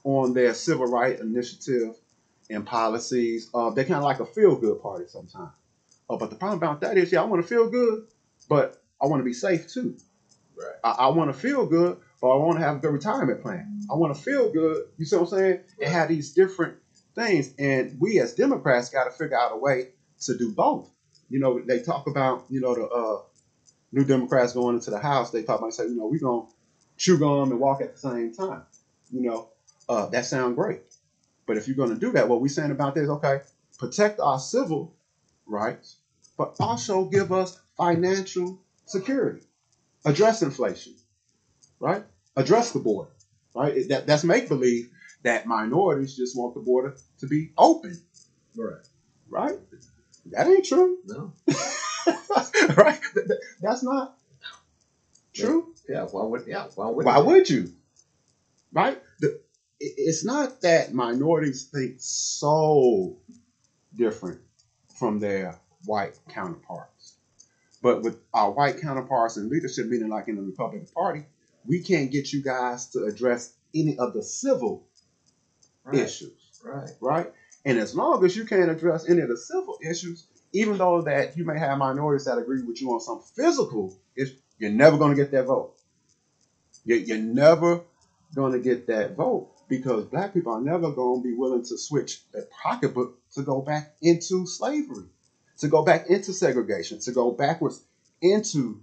on 0.02 0.32
their 0.34 0.52
civil 0.54 0.86
rights 0.86 1.20
initiative 1.20 1.96
and 2.50 2.66
policies. 2.66 3.50
Uh, 3.54 3.70
they're 3.70 3.84
kind 3.84 3.98
of 3.98 4.04
like 4.04 4.20
a 4.20 4.26
feel 4.26 4.56
good 4.56 4.80
party 4.82 5.04
sometimes. 5.08 5.52
Uh, 6.08 6.16
but 6.16 6.30
the 6.30 6.36
problem 6.36 6.58
about 6.58 6.80
that 6.82 6.98
is, 6.98 7.12
yeah, 7.12 7.22
I 7.22 7.24
want 7.24 7.42
to 7.42 7.48
feel 7.48 7.68
good, 7.70 8.04
but 8.48 8.82
I 9.02 9.06
want 9.06 9.20
to 9.20 9.24
be 9.24 9.32
safe 9.32 9.68
too. 9.72 9.96
right? 10.56 10.76
I, 10.84 10.90
I 11.04 11.08
want 11.08 11.32
to 11.32 11.38
feel 11.38 11.66
good, 11.66 11.98
but 12.20 12.28
I 12.28 12.36
want 12.36 12.58
to 12.58 12.64
have 12.64 12.76
a 12.76 12.78
good 12.78 12.92
retirement 12.92 13.42
plan. 13.42 13.80
I 13.90 13.94
want 13.94 14.14
to 14.16 14.22
feel 14.22 14.52
good. 14.52 14.84
You 14.98 15.04
see 15.04 15.16
what 15.16 15.32
I'm 15.32 15.38
saying? 15.38 15.60
It 15.78 15.88
had 15.88 16.08
these 16.08 16.32
different 16.34 16.76
things, 17.14 17.54
and 17.58 17.96
we 18.00 18.20
as 18.20 18.34
Democrats 18.34 18.90
got 18.90 19.04
to 19.04 19.10
figure 19.10 19.38
out 19.38 19.52
a 19.52 19.56
way 19.56 19.90
to 20.22 20.36
do 20.36 20.52
both. 20.52 20.90
You 21.30 21.40
know, 21.40 21.60
they 21.60 21.80
talk 21.80 22.06
about 22.06 22.44
you 22.50 22.60
know 22.60 22.74
the 22.74 22.86
uh, 22.86 23.22
new 23.92 24.04
Democrats 24.04 24.52
going 24.52 24.76
into 24.76 24.90
the 24.90 24.98
House. 24.98 25.30
They 25.30 25.42
talk 25.42 25.60
about 25.60 25.72
say, 25.74 25.84
you 25.84 25.96
know, 25.96 26.06
we're 26.06 26.20
gonna 26.20 26.46
chew 26.96 27.18
gum 27.18 27.50
and 27.50 27.60
walk 27.60 27.80
at 27.80 27.94
the 27.94 27.98
same 27.98 28.32
time. 28.34 28.62
You 29.10 29.22
know, 29.22 29.48
uh, 29.88 30.06
that 30.10 30.26
sounds 30.26 30.56
great, 30.56 30.82
but 31.46 31.56
if 31.56 31.68
you're 31.68 31.76
gonna 31.76 31.96
do 31.98 32.12
that, 32.12 32.28
what 32.28 32.40
we're 32.40 32.48
saying 32.48 32.70
about 32.70 32.94
this, 32.94 33.08
okay, 33.08 33.40
protect 33.78 34.20
our 34.20 34.38
civil 34.38 34.94
rights, 35.46 35.98
but 36.38 36.56
also 36.60 37.04
give 37.06 37.32
us 37.32 37.58
financial 37.76 38.58
security 38.86 39.42
address 40.04 40.42
inflation, 40.42 40.94
right? 41.80 42.04
Address 42.36 42.72
the 42.72 42.80
border, 42.80 43.10
right? 43.54 43.88
That, 43.88 44.06
that's 44.06 44.24
make 44.24 44.48
believe 44.48 44.90
that 45.22 45.46
minorities 45.46 46.16
just 46.16 46.36
want 46.36 46.54
the 46.54 46.60
border 46.60 46.96
to 47.20 47.26
be 47.26 47.50
open, 47.58 47.96
Right. 48.56 48.80
right? 49.30 49.54
That 50.32 50.46
ain't 50.48 50.64
true, 50.64 50.98
No. 51.04 51.32
right? 52.76 53.00
Th- 53.14 53.26
th- 53.26 53.40
That's 53.60 53.82
not 53.82 54.16
true. 55.34 55.74
Yeah. 55.88 56.04
Why 56.04 56.24
would? 56.24 56.46
Yeah. 56.46 56.66
Why 56.74 56.90
would? 56.90 57.06
Why 57.06 57.18
would 57.18 57.48
you? 57.50 57.72
Right? 58.72 59.00
The, 59.20 59.40
it's 59.80 60.24
not 60.24 60.60
that 60.62 60.92
minorities 60.92 61.68
think 61.72 61.94
so 61.98 63.14
different 63.96 64.40
from 64.98 65.18
their 65.20 65.56
white 65.86 66.18
counterparts. 66.28 67.14
But 67.82 68.02
with 68.02 68.16
our 68.34 68.50
white 68.50 68.76
counterparts 68.80 69.36
in 69.36 69.48
leadership, 69.50 69.86
meaning 69.86 70.08
like 70.08 70.28
in 70.28 70.36
the 70.36 70.42
Republican 70.42 70.86
Party, 70.94 71.24
we 71.66 71.80
can't 71.80 72.10
get 72.10 72.32
you 72.32 72.42
guys 72.42 72.86
to 72.88 73.04
address 73.04 73.50
any 73.74 73.96
of 73.98 74.12
the 74.12 74.22
civil 74.22 74.82
Right. 75.84 76.00
issues, 76.00 76.60
Right. 76.64 76.90
right? 77.00 77.28
And 77.64 77.78
as 77.78 77.94
long 77.94 78.24
as 78.24 78.36
you 78.36 78.44
can't 78.44 78.70
address 78.70 79.08
any 79.08 79.22
of 79.22 79.28
the 79.28 79.36
civil 79.36 79.76
issues, 79.82 80.24
even 80.52 80.78
though 80.78 81.02
that 81.02 81.36
you 81.36 81.44
may 81.44 81.58
have 81.58 81.78
minorities 81.78 82.24
that 82.24 82.38
agree 82.38 82.62
with 82.62 82.80
you 82.80 82.90
on 82.92 83.00
some 83.00 83.20
physical 83.36 83.92
issues, 84.16 84.36
you're 84.58 84.70
never 84.70 84.98
going 84.98 85.10
to 85.10 85.16
get 85.16 85.30
that 85.32 85.44
vote. 85.44 85.70
You're 86.84 87.18
never 87.18 87.80
going 88.34 88.52
to 88.52 88.60
get 88.60 88.86
that 88.86 89.16
vote 89.16 89.46
because 89.68 90.04
black 90.06 90.34
people 90.34 90.52
are 90.52 90.60
never 90.60 90.90
going 90.90 91.20
to 91.20 91.28
be 91.28 91.34
willing 91.34 91.62
to 91.62 91.78
switch 91.78 92.22
their 92.32 92.44
pocketbook 92.62 93.16
to 93.32 93.42
go 93.42 93.60
back 93.60 93.94
into 94.02 94.46
slavery, 94.46 95.06
to 95.58 95.68
go 95.68 95.82
back 95.82 96.06
into 96.08 96.32
segregation, 96.32 96.98
to 97.00 97.12
go 97.12 97.30
backwards 97.30 97.82
into 98.20 98.80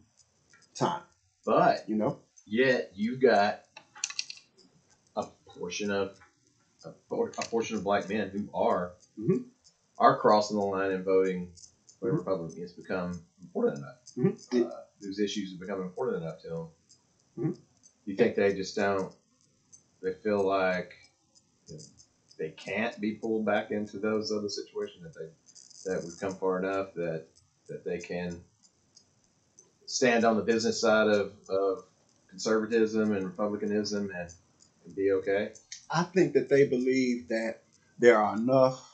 time. 0.76 1.02
But 1.46 1.88
You 1.88 1.96
know, 1.96 2.18
yet 2.46 2.92
you've 2.96 3.22
got 3.22 3.62
a 5.16 5.26
portion 5.46 5.92
of 5.92 6.18
a, 6.86 6.90
a 7.16 7.46
portion 7.50 7.78
of 7.78 7.84
black 7.84 8.10
men 8.10 8.30
who 8.30 8.48
are 8.54 8.94
Mhm. 9.20 9.44
are 9.98 10.18
crossing 10.18 10.58
the 10.58 10.64
line 10.64 10.92
and 10.92 11.04
voting 11.04 11.52
for 12.00 12.12
Republican. 12.12 12.64
It's 12.64 12.74
become 12.74 13.22
important 13.42 13.78
enough. 13.80 13.98
Mhm. 14.18 14.66
Uh, 14.66 14.70
those 15.02 15.20
issues 15.20 15.52
have 15.52 15.60
become 15.60 15.82
important 15.82 16.24
enough 16.24 16.42
to 16.42 16.48
them. 16.50 16.68
Mhm. 17.38 17.58
You 18.06 18.16
think 18.16 18.36
they 18.36 18.54
just 18.54 18.76
don't? 18.76 19.14
They 20.02 20.14
feel 20.14 20.46
like 20.46 20.94
they 22.38 22.50
can't 22.50 23.00
be 23.00 23.14
pulled 23.14 23.46
back 23.46 23.72
into 23.72 24.00
those 24.00 24.32
other 24.32 24.50
situations 24.50 25.04
that 25.04 25.14
they 25.14 25.30
that 25.86 26.04
we've 26.04 26.20
come 26.20 26.36
far 26.36 26.60
enough 26.60 26.94
that 26.96 27.26
that 27.68 27.84
they 27.84 28.00
can 28.00 28.42
stand 29.86 30.24
on 30.26 30.38
the 30.38 30.44
business 30.44 30.80
side 30.80 31.08
of, 31.08 31.34
of 31.50 31.84
conservatism 32.30 33.14
and 33.14 33.26
republicanism 33.26 34.12
and, 34.16 34.34
and 34.86 34.96
be 34.96 35.12
okay. 35.12 35.52
I 35.90 36.04
think 36.04 36.34
that 36.34 36.50
they 36.50 36.66
believe 36.66 37.28
that 37.28 37.60
there 38.00 38.18
are 38.18 38.36
enough 38.36 38.88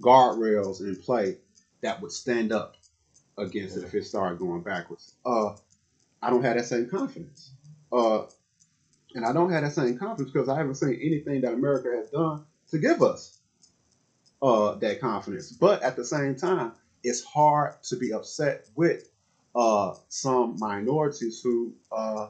guardrails 0.00 0.80
in 0.80 0.96
play 0.96 1.36
that 1.82 2.00
would 2.00 2.12
stand 2.12 2.52
up 2.52 2.76
against 3.38 3.76
it 3.76 3.84
if 3.84 3.94
it 3.94 4.04
started 4.04 4.38
going 4.38 4.62
backwards. 4.62 5.14
Uh, 5.24 5.54
I 6.22 6.30
don't 6.30 6.42
have 6.42 6.56
that 6.56 6.64
same 6.64 6.88
confidence. 6.88 7.50
Uh, 7.92 8.22
and 9.16 9.24
I 9.24 9.32
don't 9.32 9.50
have 9.50 9.62
that 9.64 9.72
same 9.72 9.98
confidence 9.98 10.30
because 10.30 10.48
I 10.50 10.58
haven't 10.58 10.76
seen 10.76 10.98
anything 11.02 11.40
that 11.40 11.54
America 11.54 11.88
has 11.96 12.10
done 12.10 12.44
to 12.70 12.78
give 12.78 13.02
us 13.02 13.40
uh, 14.42 14.74
that 14.76 15.00
confidence. 15.00 15.52
But 15.52 15.82
at 15.82 15.96
the 15.96 16.04
same 16.04 16.36
time, 16.36 16.72
it's 17.02 17.24
hard 17.24 17.82
to 17.84 17.96
be 17.96 18.12
upset 18.12 18.68
with 18.76 19.08
uh, 19.54 19.94
some 20.08 20.56
minorities 20.58 21.40
who 21.42 21.74
uh, 21.90 22.28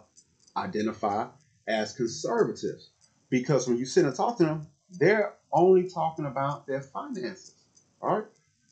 identify 0.56 1.26
as 1.66 1.92
conservatives 1.92 2.90
because 3.30 3.68
when 3.68 3.78
you 3.78 3.84
sit 3.84 4.04
and 4.04 4.14
talk 4.14 4.38
to 4.38 4.44
them, 4.44 4.66
they're 4.90 5.34
only 5.52 5.88
talking 5.88 6.26
about 6.26 6.68
their 6.68 6.82
finances. 6.82 7.52
All 8.00 8.16
right, 8.18 8.26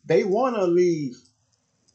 they 0.07 0.23
want 0.23 0.55
to 0.55 0.65
leave 0.67 1.17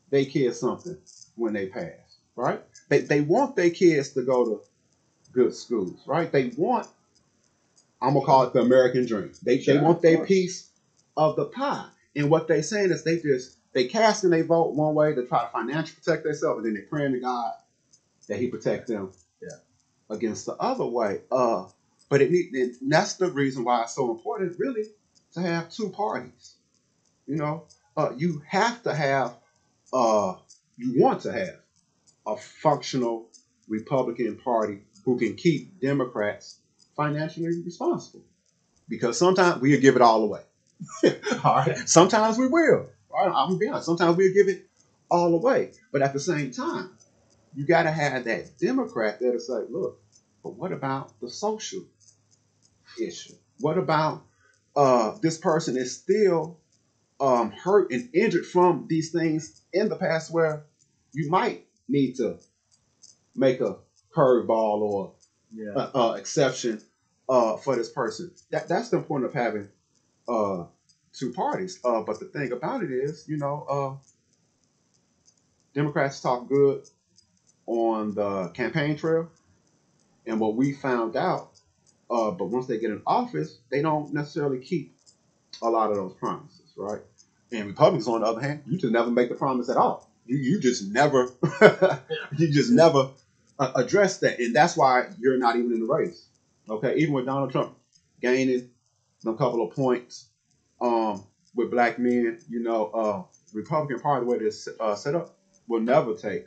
their 0.09 0.25
kids 0.25 0.59
something 0.59 0.97
when 1.35 1.53
they 1.53 1.67
pass. 1.67 2.17
Right, 2.35 2.61
they 2.89 2.99
they 2.99 3.21
want 3.21 3.55
their 3.55 3.69
kids 3.69 4.09
to 4.13 4.23
go 4.23 4.45
to 4.45 4.61
good 5.31 5.53
schools. 5.53 5.99
Right, 6.07 6.31
they 6.31 6.45
want. 6.57 6.87
I'm 8.01 8.13
gonna 8.13 8.25
call 8.25 8.43
it 8.43 8.53
the 8.53 8.61
American 8.61 9.05
dream. 9.05 9.31
They 9.43 9.57
they 9.57 9.77
want 9.77 10.01
their 10.01 10.25
piece 10.25 10.69
of 11.17 11.35
the 11.35 11.45
pie, 11.45 11.87
and 12.15 12.29
what 12.29 12.47
they're 12.47 12.63
saying 12.63 12.91
is 12.91 13.03
they 13.03 13.17
just 13.17 13.57
they 13.73 13.85
cast 13.85 14.23
and 14.23 14.33
they 14.33 14.41
vote 14.41 14.73
one 14.73 14.93
way 14.95 15.13
to 15.13 15.23
try 15.23 15.43
to 15.43 15.49
financially 15.51 15.95
protect 16.03 16.23
themselves, 16.23 16.57
and 16.59 16.65
then 16.67 16.73
they're 16.73 16.83
praying 16.89 17.13
to 17.13 17.19
God 17.19 17.53
that 18.27 18.39
He 18.39 18.47
protect 18.47 18.87
them 18.87 19.11
Yeah. 19.41 19.49
against 20.09 20.45
the 20.45 20.55
other 20.59 20.85
way. 20.85 21.21
Uh, 21.31 21.65
But 22.09 22.21
it 22.21 22.31
need, 22.31 22.47
and 22.53 22.73
that's 22.91 23.15
the 23.15 23.29
reason 23.31 23.63
why 23.65 23.83
it's 23.83 23.95
so 23.95 24.09
important, 24.11 24.55
really, 24.59 24.85
to 25.33 25.41
have 25.41 25.69
two 25.69 25.89
parties. 25.89 26.55
You 27.27 27.37
know, 27.37 27.63
uh, 27.97 28.11
you 28.15 28.41
have 28.47 28.81
to 28.83 28.93
have, 28.93 29.35
uh, 29.93 30.35
you 30.77 31.01
want 31.01 31.21
to 31.21 31.33
have 31.33 31.57
a 32.27 32.35
functional 32.37 33.25
Republican 33.67 34.35
Party 34.35 34.81
who 35.05 35.17
can 35.17 35.35
keep 35.35 35.79
Democrats 35.79 36.59
financially 36.95 37.61
responsible. 37.63 38.23
Because 38.87 39.17
sometimes 39.17 39.61
we'll 39.61 39.79
give 39.79 39.95
it 39.95 40.01
all 40.01 40.23
away. 40.23 40.41
all 41.43 41.55
right. 41.55 41.77
Sometimes 41.87 42.37
we 42.37 42.47
will. 42.47 42.89
All 43.11 43.25
right. 43.27 43.33
I'm 43.35 43.49
gonna 43.49 43.57
be 43.57 43.67
honest. 43.67 43.85
Sometimes 43.85 44.17
we'll 44.17 44.33
give 44.33 44.47
it 44.47 44.65
all 45.09 45.33
away. 45.35 45.71
But 45.91 46.01
at 46.01 46.13
the 46.13 46.19
same 46.19 46.51
time, 46.51 46.91
you 47.55 47.65
gotta 47.65 47.91
have 47.91 48.23
that 48.25 48.57
Democrat 48.59 49.19
that'll 49.19 49.39
say, 49.39 49.61
look, 49.69 49.99
but 50.43 50.55
what 50.55 50.71
about 50.71 51.19
the 51.19 51.29
social 51.29 51.83
issue? 53.01 53.33
What 53.59 53.77
about 53.77 54.23
uh, 54.75 55.15
this 55.21 55.37
person 55.37 55.77
is 55.77 55.93
still 55.95 56.57
um, 57.19 57.51
hurt 57.51 57.91
and 57.91 58.09
injured 58.13 58.45
from 58.45 58.85
these 58.89 59.11
things 59.11 59.61
in 59.73 59.89
the 59.89 59.95
past 59.95 60.31
where 60.31 60.63
you 61.13 61.29
might 61.29 61.65
need 61.87 62.15
to 62.15 62.37
make 63.35 63.61
a 63.61 63.77
curveball 64.15 64.81
or 64.81 65.11
Yeah. 65.51 65.73
uh, 65.75 65.89
uh, 65.95 66.13
exception 66.13 66.81
uh, 67.29 67.57
for 67.57 67.75
this 67.75 67.89
person. 67.89 68.31
That 68.51 68.67
that's 68.67 68.89
the 68.89 68.99
point 69.01 69.25
of 69.25 69.33
having 69.33 69.69
uh, 70.27 70.65
two 71.13 71.31
parties. 71.31 71.79
Uh, 71.83 72.01
but 72.01 72.19
the 72.19 72.25
thing 72.25 72.51
about 72.51 72.83
it 72.83 72.91
is, 72.91 73.25
you 73.27 73.37
know, 73.37 73.65
uh, 73.69 74.05
Democrats 75.73 76.19
talk 76.21 76.47
good 76.47 76.81
on 77.67 78.13
the 78.13 78.49
campaign 78.49 78.95
trail, 78.95 79.29
and 80.25 80.39
what 80.39 80.55
we 80.55 80.73
found 80.73 81.15
out. 81.15 81.49
Uh, 82.09 82.31
but 82.31 82.45
once 82.45 82.65
they 82.67 82.77
get 82.79 82.89
in 82.91 83.01
office, 83.05 83.59
they 83.69 83.81
don't 83.81 84.13
necessarily 84.13 84.59
keep 84.59 84.91
a 85.61 85.69
lot 85.69 85.91
of 85.91 85.97
those 85.97 86.13
promises, 86.13 86.73
right? 86.77 87.01
And 87.51 87.67
Republicans, 87.67 88.07
on 88.07 88.21
the 88.21 88.27
other 88.27 88.41
hand, 88.41 88.63
you 88.65 88.77
just 88.77 88.93
never 88.93 89.11
make 89.11 89.29
the 89.29 89.35
promise 89.35 89.69
at 89.69 89.77
all. 89.77 90.09
You 90.25 90.37
you 90.37 90.59
just 90.59 90.83
never 90.91 91.27
you 92.37 92.51
just 92.51 92.71
never 92.71 93.09
uh, 93.59 93.69
address 93.75 94.17
that, 94.19 94.39
and 94.39 94.55
that's 94.55 94.77
why 94.77 95.05
you're 95.19 95.37
not 95.37 95.55
even 95.57 95.73
in 95.73 95.79
the 95.79 95.85
race. 95.87 96.27
Okay, 96.69 96.95
even 96.97 97.13
with 97.13 97.25
Donald 97.25 97.51
Trump 97.51 97.71
gaining 98.21 98.63
a 99.25 99.33
couple 99.33 99.61
of 99.61 99.71
points 99.71 100.27
um, 100.81 101.23
with 101.55 101.69
black 101.71 101.97
men, 101.99 102.37
you 102.49 102.61
know, 102.61 102.89
uh, 102.93 103.21
Republican 103.53 103.99
Party 103.99 104.25
the 104.25 104.31
way 104.31 104.37
it's 104.37 104.67
uh, 104.79 104.95
set 104.95 105.15
up 105.15 105.29
will 105.67 105.81
never 105.81 106.13
take 106.13 106.45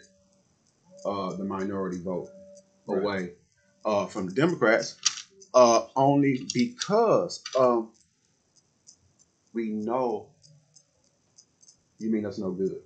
uh, 1.07 1.33
the 1.35 1.45
minority 1.45 1.99
vote 1.99 2.29
Right. 2.87 2.99
away 3.03 3.31
uh, 3.85 4.07
from 4.07 4.29
Democrats, 4.29 4.97
uh, 5.55 5.81
only 5.97 6.41
because 6.55 7.41
um, 7.59 7.89
we 9.53 9.71
know 9.71 10.27
you 11.99 12.11
mean 12.11 12.23
that's 12.23 12.39
no 12.39 12.51
good. 12.51 12.81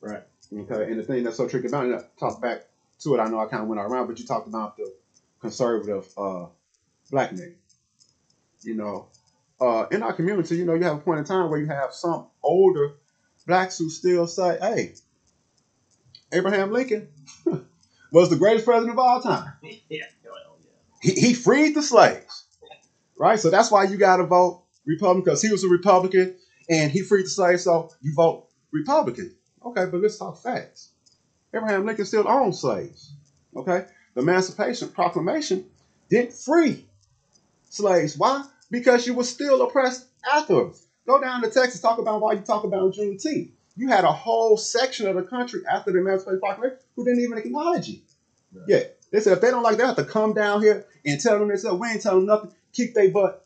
Right. 0.00 0.22
Okay, 0.52 0.90
and 0.90 0.98
the 0.98 1.04
thing 1.04 1.24
that's 1.24 1.36
so 1.36 1.46
tricky 1.46 1.68
about 1.68 1.86
it, 1.86 2.02
talk 2.18 2.40
back 2.40 2.60
to 3.00 3.14
it, 3.14 3.18
I 3.18 3.28
know 3.28 3.40
I 3.40 3.46
kind 3.46 3.62
of 3.62 3.68
went 3.68 3.80
around, 3.80 4.06
but 4.06 4.18
you 4.18 4.26
talked 4.26 4.48
about 4.48 4.76
the 4.76 4.92
conservative 5.40 6.06
uh, 6.16 6.46
black 7.10 7.30
nigga. 7.30 7.54
You 8.62 8.74
know, 8.74 9.08
uh, 9.60 9.86
in 9.90 10.02
our 10.02 10.12
community, 10.12 10.56
you 10.56 10.64
know, 10.64 10.74
you 10.74 10.82
have 10.84 10.96
a 10.96 11.00
point 11.00 11.18
in 11.18 11.24
time 11.24 11.50
where 11.50 11.60
you 11.60 11.66
have 11.66 11.92
some 11.92 12.26
older 12.42 12.94
blacks 13.46 13.78
who 13.78 13.88
still 13.88 14.26
say, 14.26 14.58
hey, 14.60 14.94
Abraham 16.32 16.72
Lincoln 16.72 17.08
was 18.12 18.30
the 18.30 18.36
greatest 18.36 18.64
president 18.64 18.92
of 18.92 18.98
all 18.98 19.20
time. 19.20 19.52
yeah. 19.88 20.04
He, 21.02 21.12
he 21.12 21.34
freed 21.34 21.74
the 21.74 21.82
slaves, 21.82 22.44
right? 23.18 23.40
So 23.40 23.48
that's 23.50 23.70
why 23.70 23.84
you 23.84 23.96
got 23.96 24.18
to 24.18 24.24
vote 24.24 24.64
Republican 24.86 25.24
because 25.24 25.42
he 25.42 25.50
was 25.50 25.64
a 25.64 25.68
Republican 25.68 26.36
and 26.68 26.92
he 26.92 27.00
freed 27.02 27.24
the 27.24 27.30
slaves, 27.30 27.64
so 27.64 27.90
you 28.02 28.12
vote 28.14 28.48
Republican. 28.72 29.34
Okay, 29.64 29.86
but 29.86 30.00
let's 30.00 30.18
talk 30.18 30.42
facts. 30.42 30.89
Abraham 31.54 31.86
Lincoln 31.86 32.04
still 32.04 32.28
owned 32.28 32.54
slaves. 32.54 33.12
Okay, 33.56 33.84
the 34.14 34.20
Emancipation 34.20 34.88
Proclamation 34.88 35.64
didn't 36.08 36.32
free 36.32 36.86
slaves. 37.68 38.16
Why? 38.16 38.44
Because 38.70 39.06
you 39.06 39.14
were 39.14 39.24
still 39.24 39.62
oppressed 39.62 40.06
afterwards. 40.32 40.86
Go 41.06 41.20
down 41.20 41.42
to 41.42 41.50
Texas, 41.50 41.80
talk 41.80 41.98
about 41.98 42.20
why 42.20 42.34
you 42.34 42.40
talk 42.40 42.64
about 42.64 42.94
Juneteenth. 42.94 43.50
You 43.76 43.88
had 43.88 44.04
a 44.04 44.12
whole 44.12 44.56
section 44.56 45.08
of 45.08 45.16
the 45.16 45.22
country 45.22 45.62
after 45.70 45.90
the 45.90 45.98
Emancipation 45.98 46.40
Proclamation 46.40 46.78
who 46.94 47.04
didn't 47.04 47.22
even 47.22 47.38
acknowledge 47.38 47.88
it. 47.88 48.00
Right. 48.52 48.64
Yeah, 48.68 48.82
they 49.10 49.20
said 49.20 49.32
if 49.34 49.40
they 49.40 49.50
don't 49.50 49.62
like 49.62 49.76
that, 49.78 49.82
they 49.96 50.02
have 50.02 50.06
to 50.06 50.12
come 50.12 50.34
down 50.34 50.62
here 50.62 50.86
and 51.04 51.20
tell 51.20 51.38
them 51.38 51.48
themselves, 51.48 51.80
we 51.80 51.88
ain't 51.88 52.02
telling 52.02 52.26
them 52.26 52.26
nothing. 52.26 52.52
Keep 52.72 52.94
their 52.94 53.10
butt 53.10 53.44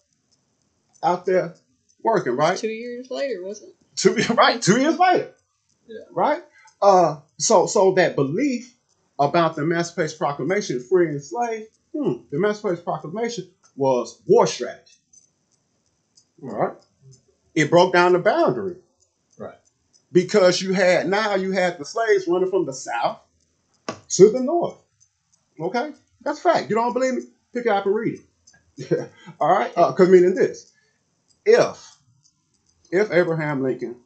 out 1.03 1.25
there 1.25 1.55
working, 2.03 2.37
right? 2.37 2.59
Two 2.59 2.69
years 2.69 3.11
later, 3.11 3.43
wasn't 3.43 3.71
it? 3.71 3.77
Two 3.97 4.15
right, 4.35 4.61
two 4.61 4.81
years 4.81 4.99
later. 4.99 5.33
Yeah. 5.87 5.99
Right? 6.11 6.43
Uh 6.85 7.21
so 7.39 7.67
so 7.67 7.93
that 7.93 8.15
belief 8.15 8.77
about 9.19 9.57
the 9.57 9.63
Emancipation 9.63 10.19
Proclamation 10.19 10.81
freeing 10.81 11.19
slaves, 11.19 11.69
hmm, 11.95 12.15
the 12.31 12.37
Emancipation 12.37 12.85
Proclamation 12.85 13.49
was 13.75 14.21
war 14.27 14.47
strategy. 14.47 14.97
All 16.43 16.51
right. 16.51 16.77
It 17.55 17.71
broke 17.71 17.95
down 17.95 18.13
the 18.13 18.19
boundary. 18.19 18.77
Right. 19.39 19.57
Because 20.13 20.61
you 20.61 20.75
had 20.75 21.09
now 21.09 21.37
you 21.37 21.53
had 21.53 21.79
the 21.79 21.87
slaves 21.87 22.29
running 22.29 22.51
from 22.51 22.67
the 22.67 22.75
south 22.75 23.19
to 24.11 24.31
the 24.31 24.41
north. 24.41 24.77
Okay? 25.59 25.93
That's 26.21 26.41
fact. 26.41 26.69
You 26.69 26.77
don't 26.77 26.93
believe 26.93 27.15
me? 27.15 27.23
Pick 27.55 27.65
it 27.65 27.73
up 27.73 27.87
and 27.87 27.95
read 27.95 28.21
it. 28.77 29.11
All 29.41 29.49
right? 29.51 29.75
Because 29.75 30.11
meaning 30.11 30.35
this. 30.35 30.71
If 31.47 31.97
if 32.91 33.11
Abraham 33.11 33.63
Lincoln 33.63 33.97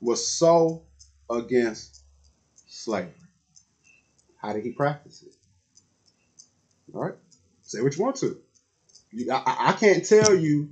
was 0.00 0.26
so 0.26 0.82
against 1.30 2.05
slavery, 2.86 3.12
how 4.40 4.52
did 4.52 4.64
he 4.64 4.70
practice 4.70 5.22
it? 5.22 5.34
All 6.94 7.02
right? 7.04 7.14
Say 7.62 7.80
what 7.82 7.96
you 7.96 8.04
want 8.04 8.14
to. 8.18 8.38
You, 9.10 9.32
I, 9.32 9.42
I- 9.70 9.72
can't 9.72 10.06
tell 10.06 10.32
you 10.34 10.68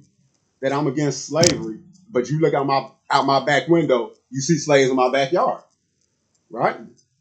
that 0.63 0.73
I'm 0.73 0.87
against 0.87 1.27
slavery, 1.27 1.81
but 2.09 2.31
you 2.31 2.39
look 2.39 2.55
out 2.55 2.67
my 2.67 2.89
out 3.11 3.27
my 3.27 3.45
back 3.45 3.67
window, 3.67 4.13
you 4.31 4.41
see 4.41 4.59
slaves 4.59 4.91
in 4.91 4.97
my 4.97 5.11
backyard. 5.11 5.63
Right? 6.51 6.77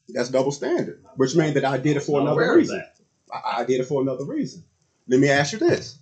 That's 0.10 0.29
double 0.29 0.51
standard, 0.51 1.03
which 1.15 1.36
means 1.36 1.56
that 1.56 1.65
I 1.65 1.77
did 1.77 1.97
it 1.97 2.01
for 2.03 2.19
Not 2.21 2.34
another 2.34 2.56
reason. 2.56 2.84
I, 3.34 3.62
I 3.62 3.65
did 3.65 3.79
it 3.82 3.86
for 3.86 4.01
another 4.03 4.25
reason. 4.25 4.63
Let 5.08 5.19
me 5.19 5.29
ask 5.29 5.53
you 5.53 5.60
this. 5.60 5.97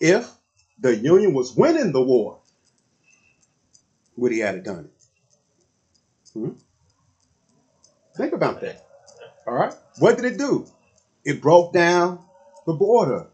If 0.00 0.28
the 0.80 0.96
Union 0.96 1.34
was 1.34 1.54
winning 1.54 1.92
the 1.92 2.02
war, 2.02 2.40
would 4.16 4.32
he 4.32 4.40
have 4.40 4.64
done 4.64 4.86
it? 4.90 6.32
Hmm? 6.34 6.50
Think 8.18 8.32
about 8.32 8.60
that. 8.60 8.84
All 9.46 9.54
right. 9.54 9.72
What 10.00 10.16
did 10.16 10.24
it 10.26 10.38
do? 10.38 10.66
It 11.24 11.40
broke 11.40 11.72
down 11.72 12.18
the 12.66 12.72
border. 12.72 13.28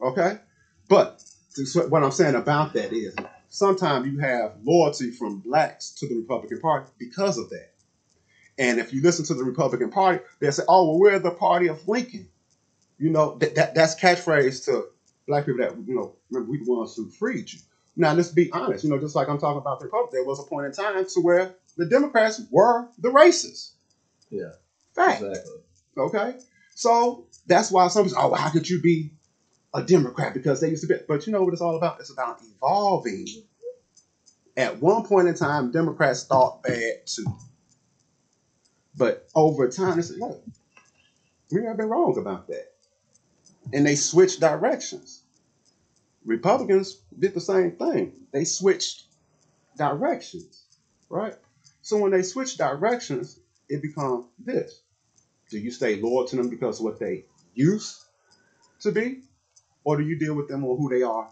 Okay. 0.00 0.38
But 0.88 1.22
what 1.88 2.02
I'm 2.02 2.10
saying 2.10 2.34
about 2.34 2.72
that 2.72 2.94
is 2.94 3.14
sometimes 3.48 4.06
you 4.06 4.20
have 4.20 4.54
loyalty 4.62 5.10
from 5.10 5.40
blacks 5.40 5.90
to 5.96 6.08
the 6.08 6.16
Republican 6.16 6.60
Party 6.60 6.90
because 6.98 7.36
of 7.36 7.50
that. 7.50 7.72
And 8.58 8.80
if 8.80 8.92
you 8.92 9.02
listen 9.02 9.24
to 9.26 9.34
the 9.34 9.44
Republican 9.44 9.90
Party, 9.90 10.24
they'll 10.40 10.50
say, 10.50 10.64
"Oh, 10.66 10.88
well, 10.88 10.98
we're 10.98 11.18
the 11.18 11.30
party 11.30 11.68
of 11.68 11.86
Lincoln." 11.86 12.28
You 12.98 13.10
know, 13.10 13.36
that, 13.38 13.54
that 13.54 13.74
that's 13.74 13.94
catchphrase 14.00 14.64
to 14.64 14.86
black 15.28 15.46
people 15.46 15.64
that 15.64 15.76
you 15.86 15.94
know. 15.94 16.16
Remember, 16.30 16.50
we 16.50 16.64
the 16.64 16.72
ones 16.72 16.96
who 16.96 17.08
freed 17.10 17.52
you. 17.52 17.60
Now, 17.96 18.14
let's 18.14 18.30
be 18.30 18.50
honest. 18.50 18.82
You 18.82 18.90
know, 18.90 18.98
just 18.98 19.14
like 19.14 19.28
I'm 19.28 19.38
talking 19.38 19.60
about 19.60 19.78
the 19.78 19.84
Republic, 19.86 20.10
there 20.12 20.24
was 20.24 20.40
a 20.40 20.44
point 20.44 20.66
in 20.66 20.72
time 20.72 21.04
to 21.04 21.20
where 21.20 21.54
the 21.78 21.86
Democrats 21.86 22.42
were 22.50 22.88
the 22.98 23.08
racists. 23.08 23.70
Yeah. 24.30 24.50
Fact. 24.94 25.22
Exactly. 25.22 25.54
Okay. 25.96 26.34
So 26.74 27.26
that's 27.46 27.70
why 27.70 27.88
some 27.88 28.04
people 28.04 28.20
say, 28.20 28.26
oh, 28.26 28.34
how 28.34 28.50
could 28.50 28.68
you 28.68 28.82
be 28.82 29.12
a 29.72 29.82
Democrat? 29.82 30.34
Because 30.34 30.60
they 30.60 30.68
used 30.68 30.82
to 30.82 30.88
be. 30.88 31.00
But 31.08 31.26
you 31.26 31.32
know 31.32 31.42
what 31.42 31.52
it's 31.52 31.62
all 31.62 31.76
about? 31.76 32.00
It's 32.00 32.10
about 32.10 32.40
evolving. 32.42 33.26
At 34.56 34.80
one 34.80 35.04
point 35.04 35.28
in 35.28 35.34
time, 35.34 35.70
Democrats 35.70 36.24
thought 36.24 36.62
bad 36.62 37.06
too. 37.06 37.24
But 38.96 39.28
over 39.34 39.68
time, 39.68 39.96
they 39.96 40.02
said, 40.02 40.18
look, 40.18 40.42
we 41.52 41.64
have 41.64 41.76
been 41.76 41.88
wrong 41.88 42.18
about 42.18 42.48
that. 42.48 42.72
And 43.72 43.86
they 43.86 43.94
switched 43.94 44.40
directions. 44.40 45.22
Republicans 46.24 47.00
did 47.16 47.34
the 47.34 47.40
same 47.40 47.72
thing. 47.72 48.12
They 48.32 48.44
switched 48.44 49.04
directions, 49.76 50.64
right? 51.08 51.34
So 51.88 51.96
when 51.96 52.10
they 52.10 52.22
switch 52.22 52.58
directions, 52.58 53.40
it 53.66 53.80
becomes 53.80 54.26
this. 54.38 54.82
Do 55.48 55.58
you 55.58 55.70
stay 55.70 55.96
loyal 55.96 56.26
to 56.28 56.36
them 56.36 56.50
because 56.50 56.80
of 56.80 56.84
what 56.84 56.98
they 56.98 57.24
used 57.54 58.04
to 58.80 58.92
be? 58.92 59.22
Or 59.84 59.96
do 59.96 60.02
you 60.06 60.18
deal 60.18 60.34
with 60.34 60.48
them 60.48 60.66
on 60.66 60.76
who 60.76 60.90
they 60.90 61.02
are 61.02 61.30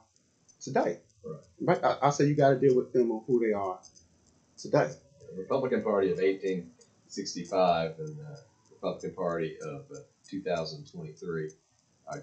today? 0.59 1.01
Right. 1.23 1.41
Right? 1.61 1.85
I, 1.85 2.07
I 2.07 2.09
say 2.11 2.25
you 2.25 2.35
got 2.35 2.55
to 2.55 2.59
deal 2.59 2.75
with 2.75 2.91
them 2.91 3.11
on 3.11 3.23
who 3.27 3.39
they 3.39 3.53
are 3.53 3.79
today. 4.57 4.89
The 5.31 5.43
Republican 5.43 5.83
Party 5.83 6.11
of 6.11 6.17
1865 6.17 7.99
and 7.99 8.17
the 8.17 8.39
Republican 8.71 9.13
Party 9.13 9.59
of 9.61 9.83
uh, 9.95 9.99
2023 10.27 11.51
uh, 12.09 12.17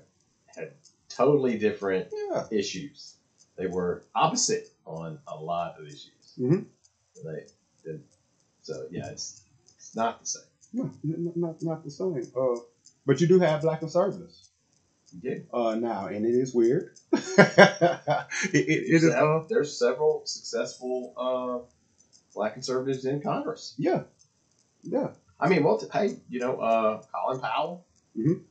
had 0.48 0.72
totally 1.08 1.60
different 1.60 2.08
Yeah. 2.32 2.48
issues. 2.50 3.14
They 3.58 3.68
were 3.68 4.02
opposite 4.16 4.70
on 4.88 5.20
a 5.28 5.36
lot 5.38 5.76
of 5.80 5.86
issues. 5.86 6.34
Mm-hmm. 6.40 6.62
They 7.24 7.46
did. 7.86 8.02
So 8.64 8.88
yeah, 8.92 9.10
it's 9.10 9.42
it's 9.78 9.96
not 9.96 10.20
the 10.20 10.28
same. 10.28 10.44
No, 10.74 10.92
not 11.36 11.62
not 11.64 11.84
the 11.84 11.92
same. 11.92 12.24
Uh, 12.36 12.60
but 13.06 13.22
you 13.22 13.28
do 13.28 13.40
have 13.40 13.62
black 13.62 13.80
conservatives 13.80 14.50
did. 15.22 15.48
uh, 15.54 15.76
now, 15.76 16.08
and 16.08 16.26
it 16.26 16.36
is 16.36 16.54
weird. 16.54 16.90
it, 17.14 18.28
it, 18.54 18.68
it 18.70 18.94
is. 18.94 19.06
Uh, 19.06 19.44
There's 19.50 19.78
several 19.78 20.22
successful 20.26 21.14
uh, 21.18 21.66
black 22.36 22.54
conservatives 22.54 23.06
in 23.06 23.22
Congress. 23.22 23.76
yeah, 23.78 24.04
yeah. 24.84 25.10
I 25.40 25.50
mean, 25.50 25.64
well, 25.64 25.78
t- 25.78 25.88
hey, 25.94 26.18
you 26.30 26.40
know, 26.40 26.58
uh, 26.60 27.02
Colin 27.14 27.40
Powell 27.40 27.86
Mhm. 28.18 28.42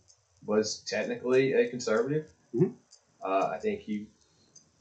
was 0.47 0.83
technically 0.87 1.53
a 1.53 1.69
conservative. 1.69 2.27
Mm-hmm. 2.55 2.73
Uh, 3.25 3.49
I 3.53 3.59
think 3.59 3.81
he, 3.81 4.07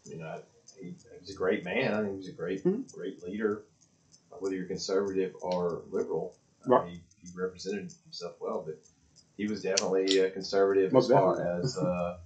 you 0.06 0.17
know, 0.17 0.39
he, 0.80 0.94
he's 1.20 1.32
a 1.32 1.36
great 1.38 1.63
man. 1.63 1.94
I 1.94 2.02
think 2.04 2.17
he's 2.17 2.30
a 2.30 2.34
great, 2.34 2.63
Mhm. 2.63 2.91
great 2.94 3.24
leader. 3.24 3.63
Uh, 4.32 4.38
Whether 4.39 4.56
you're 4.56 4.65
conservative 4.65 5.34
or 5.41 5.84
liberal, 5.91 6.34
uh, 6.65 6.70
Right. 6.70 6.88
he, 6.88 7.02
he 7.22 7.30
represented 7.36 7.91
himself 8.04 8.36
well. 8.39 8.63
But 8.65 8.78
he 9.38 9.48
was 9.48 9.62
definitely 9.63 10.20
a 10.20 10.30
conservative 10.30 10.91
Most 10.91 11.06
as 11.06 11.12
far 11.12 11.60
as 11.63 11.78
uh, 11.82 12.17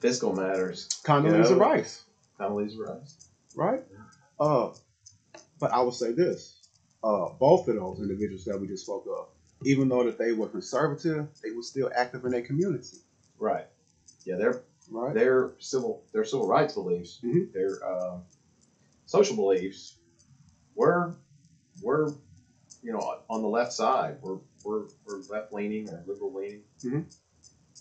fiscal 0.00 0.34
matters. 0.34 0.88
Condoleezza 1.04 1.50
Yeah. 1.50 1.56
Rice, 1.56 2.04
Condoleezza 2.38 2.78
Rice. 2.78 3.16
right? 3.54 3.82
Uh, 4.38 4.70
but 5.58 5.72
I 5.72 5.80
will 5.80 5.92
say 5.92 6.12
this: 6.12 6.60
uh, 7.02 7.28
both 7.38 7.68
of 7.68 7.76
those 7.76 7.98
individuals 8.00 8.44
that 8.44 8.60
we 8.60 8.66
just 8.66 8.84
spoke 8.84 9.06
of, 9.06 9.28
even 9.64 9.88
though 9.88 10.04
that 10.04 10.18
they 10.18 10.32
were 10.32 10.48
conservative, 10.48 11.28
they 11.42 11.50
were 11.52 11.62
still 11.62 11.90
active 11.94 12.24
in 12.24 12.32
their 12.32 12.42
community, 12.42 12.98
Right. 13.38 13.66
Yeah, 14.24 14.36
they're 14.36 14.60
right? 14.90 15.14
their 15.14 15.52
civil 15.58 16.02
their 16.12 16.24
civil 16.24 16.46
rights 16.46 16.74
beliefs, 16.74 17.20
Mhm. 17.24 17.52
their 17.52 17.82
um, 17.88 18.22
social 19.06 19.36
beliefs, 19.36 19.96
were 20.76 21.14
were 21.82 22.12
you 22.82 22.92
know 22.92 23.18
on 23.28 23.42
the 23.42 23.48
left 23.48 23.72
side. 23.72 24.18
We're 24.20 24.38
we're, 24.64 24.84
we're 25.04 25.20
left 25.30 25.52
leaning 25.52 25.88
or 25.90 26.02
liberal 26.06 26.32
leaning, 26.32 26.62
Mhm. 26.84 27.04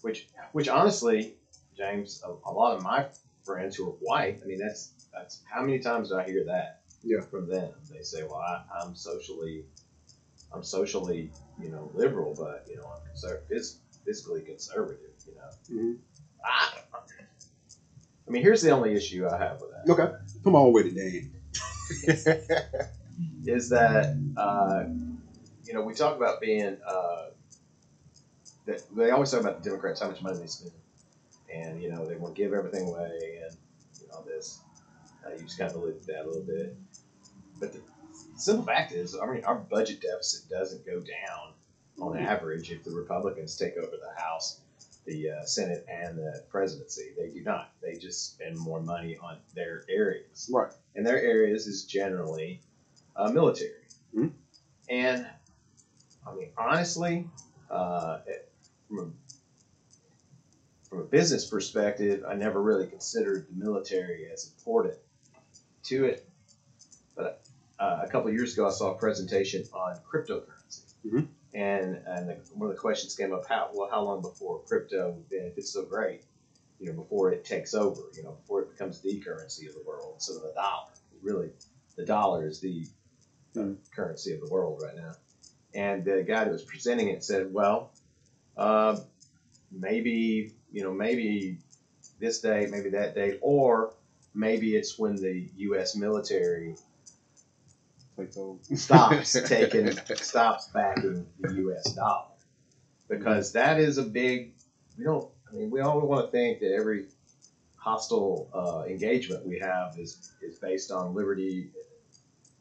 which 0.02 0.28
which 0.54 0.68
honestly, 0.68 1.34
James, 1.78 2.24
a, 2.26 2.30
a 2.50 2.52
lot 2.52 2.76
of 2.76 2.82
my 2.84 3.06
friends 3.44 3.76
who 3.76 3.88
are 3.88 3.94
white. 4.02 4.40
I 4.44 4.46
mean, 4.48 4.60
that's 4.60 4.92
that's 5.14 5.42
how 5.52 5.62
many 5.62 5.80
times 5.80 6.10
do 6.10 6.16
I 6.18 6.24
hear 6.24 6.44
that? 6.46 6.82
Yeah. 7.04 7.22
From 7.22 7.48
them, 7.48 7.72
they 7.92 8.02
say, 8.02 8.24
"Well, 8.24 8.36
I, 8.38 8.64
I'm 8.82 8.96
socially, 8.96 9.66
I'm 10.52 10.64
socially, 10.64 11.30
you 11.62 11.70
know, 11.70 11.92
liberal, 11.94 12.34
but 12.36 12.66
you 12.70 12.78
know, 12.78 12.86
I'm 12.92 13.02
conser- 13.14 13.42
phys- 13.52 13.78
fiscally 14.08 14.44
conservative." 14.46 15.12
You 15.28 15.36
know. 15.36 15.50
Mhm. 15.84 15.98
I, 16.44 16.80
I 18.28 18.32
mean, 18.32 18.42
here's 18.42 18.62
the 18.62 18.72
only 18.72 18.94
issue 18.96 19.28
I 19.28 19.38
have 19.38 19.62
with 19.62 19.72
that. 19.72 19.92
Okay, 19.92 20.12
come 20.44 20.56
on 20.56 20.72
with 20.74 20.88
it, 20.88 20.96
Dan. 20.96 21.32
Is 23.46 23.70
that 23.70 24.18
uh, 24.38 24.84
you 25.64 25.74
know 25.74 25.82
we 25.82 25.94
talk 25.94 26.16
about 26.18 26.42
being 26.42 26.78
uh, 26.88 27.26
that 28.66 28.82
they 28.96 29.12
always 29.12 29.32
talk 29.32 29.42
about 29.42 29.64
the 29.64 29.70
Democrats 29.70 30.02
how 30.02 30.08
much 30.08 30.22
money 30.22 30.40
they 30.40 30.48
spend, 30.48 30.72
and 31.54 31.82
you 31.82 31.92
know 31.92 32.08
they 32.08 32.16
want 32.16 32.36
to 32.36 32.42
give 32.42 32.54
everything 32.54 32.88
away, 32.88 33.40
and 33.44 33.56
you 34.02 34.08
know 34.08 34.24
this. 34.26 34.60
Uh, 35.26 35.34
you 35.34 35.44
just 35.44 35.58
kind 35.58 35.72
of 35.72 35.78
alluded 35.78 36.02
to 36.02 36.08
that 36.08 36.26
a 36.26 36.28
little 36.28 36.44
bit, 36.44 36.78
but 37.60 37.74
the 37.74 37.80
simple 38.38 38.66
fact 38.66 38.92
is, 38.92 39.18
I 39.20 39.26
mean, 39.26 39.44
our 39.46 39.56
budget 39.56 40.02
deficit 40.02 40.50
doesn't 40.50 40.86
go 40.86 41.00
down 41.00 41.54
on 42.00 42.18
average 42.18 42.72
if 42.72 42.84
the 42.84 42.92
Republicans 42.92 43.56
take 43.58 43.78
over 43.78 43.92
the 43.92 44.22
House, 44.22 44.62
the 45.06 45.30
uh, 45.30 45.46
Senate, 45.46 45.86
and 45.88 46.18
the 46.18 46.44
presidency. 46.50 47.14
They 47.18 47.30
do 47.30 47.44
not. 47.44 47.72
They 47.82 47.96
just 47.96 48.34
spend 48.34 48.58
more 48.58 48.82
money 48.82 49.18
on 49.18 49.38
their 49.54 49.84
areas 49.90 50.50
right. 50.52 50.72
and 50.96 51.06
their 51.06 51.22
areas 51.22 51.68
is 51.68 51.84
generally 51.84 52.62
uh, 53.16 53.30
military. 53.32 53.72
Mhm. 54.16 54.32
And 54.90 55.28
I 56.28 56.34
mean, 56.34 56.50
honestly, 56.58 57.28
uh, 57.70 58.18
from 58.88 59.00
a, 59.00 59.06
from 60.90 61.00
a 61.00 61.04
business 61.04 61.46
perspective, 61.48 62.24
I 62.28 62.36
never 62.36 62.62
really 62.62 62.88
considered 62.88 63.46
the 63.48 63.64
military 63.64 64.28
as 64.32 64.52
important 64.58 64.96
to 65.84 66.06
it. 66.06 66.26
But 67.16 67.42
uh, 67.80 68.02
a 68.04 68.08
couple 68.08 68.30
of 68.30 68.34
years 68.34 68.54
ago, 68.54 68.68
I 68.68 68.72
saw 68.72 68.92
a 68.92 68.98
presentation 68.98 69.64
on 69.74 69.98
cryptocurrency. 70.12 70.82
Mhm. 71.06 71.28
And, 71.56 72.02
and 72.06 72.30
the, 72.30 72.36
one 72.54 72.70
of 72.70 72.76
the 72.76 72.82
questions 72.82 73.16
came 73.16 73.34
up: 73.34 73.46
How 73.48 73.70
well? 73.74 73.90
How 73.90 74.04
long 74.04 74.22
before 74.22 74.62
crypto, 74.68 75.18
if 75.32 75.58
it's 75.58 75.72
so 75.72 75.86
great, 75.86 76.22
you 76.80 76.88
know, 76.88 76.94
before 76.94 77.32
it 77.32 77.46
takes 77.46 77.74
over, 77.74 78.02
you 78.14 78.24
know, 78.24 78.34
before 78.34 78.62
it 78.62 78.70
becomes 78.70 79.02
the 79.02 79.18
currency 79.20 79.68
of 79.68 79.74
the 79.74 79.82
world, 79.88 80.16
so 80.22 80.34
the 80.34 80.52
dollar, 80.54 80.92
really, 81.22 81.52
the 81.98 82.06
dollar 82.06 82.48
is 82.48 82.60
the 82.60 82.86
uh, 83.56 83.60
Mm. 83.62 83.78
currency 83.96 84.34
of 84.34 84.42
the 84.42 84.48
world 84.48 84.82
right 84.84 84.96
now. 84.96 85.14
And 85.74 86.04
the 86.04 86.24
guy 86.24 86.44
that 86.44 86.52
was 86.52 86.64
presenting 86.64 87.10
it 87.10 87.24
said, 87.24 87.54
well, 87.54 87.88
uh, 88.58 88.98
maybe, 89.72 90.50
you 90.72 90.84
know, 90.84 90.92
maybe 90.92 91.58
this 92.20 92.40
day, 92.40 92.68
maybe 92.70 92.90
that 92.90 93.14
day, 93.16 93.34
or 93.42 93.90
maybe 94.34 94.76
it's 94.76 94.98
when 94.98 95.16
the 95.16 95.48
U.S. 95.58 95.96
military 95.96 96.76
Those. 98.18 98.82
stops 98.82 99.34
taking, 99.46 99.92
stops 100.16 100.70
backing 100.74 101.26
the 101.42 101.54
U.S. 101.56 101.94
dollar, 101.94 102.28
because 103.10 103.52
that 103.54 103.80
is 103.80 103.98
a 103.98 104.04
big. 104.04 104.54
We 104.98 105.04
don't. 105.04 105.28
I 105.52 105.56
mean, 105.56 105.70
we 105.70 105.82
all 105.82 106.00
want 106.02 106.28
to 106.28 106.32
think 106.32 106.60
that 106.62 106.74
every 106.74 107.08
hostile 107.76 108.50
uh, 108.54 108.90
engagement 108.90 109.46
we 109.46 109.60
have 109.60 109.98
is 110.00 110.32
is 110.42 110.58
based 110.60 110.92
on 110.92 111.14
liberty, 111.14 111.70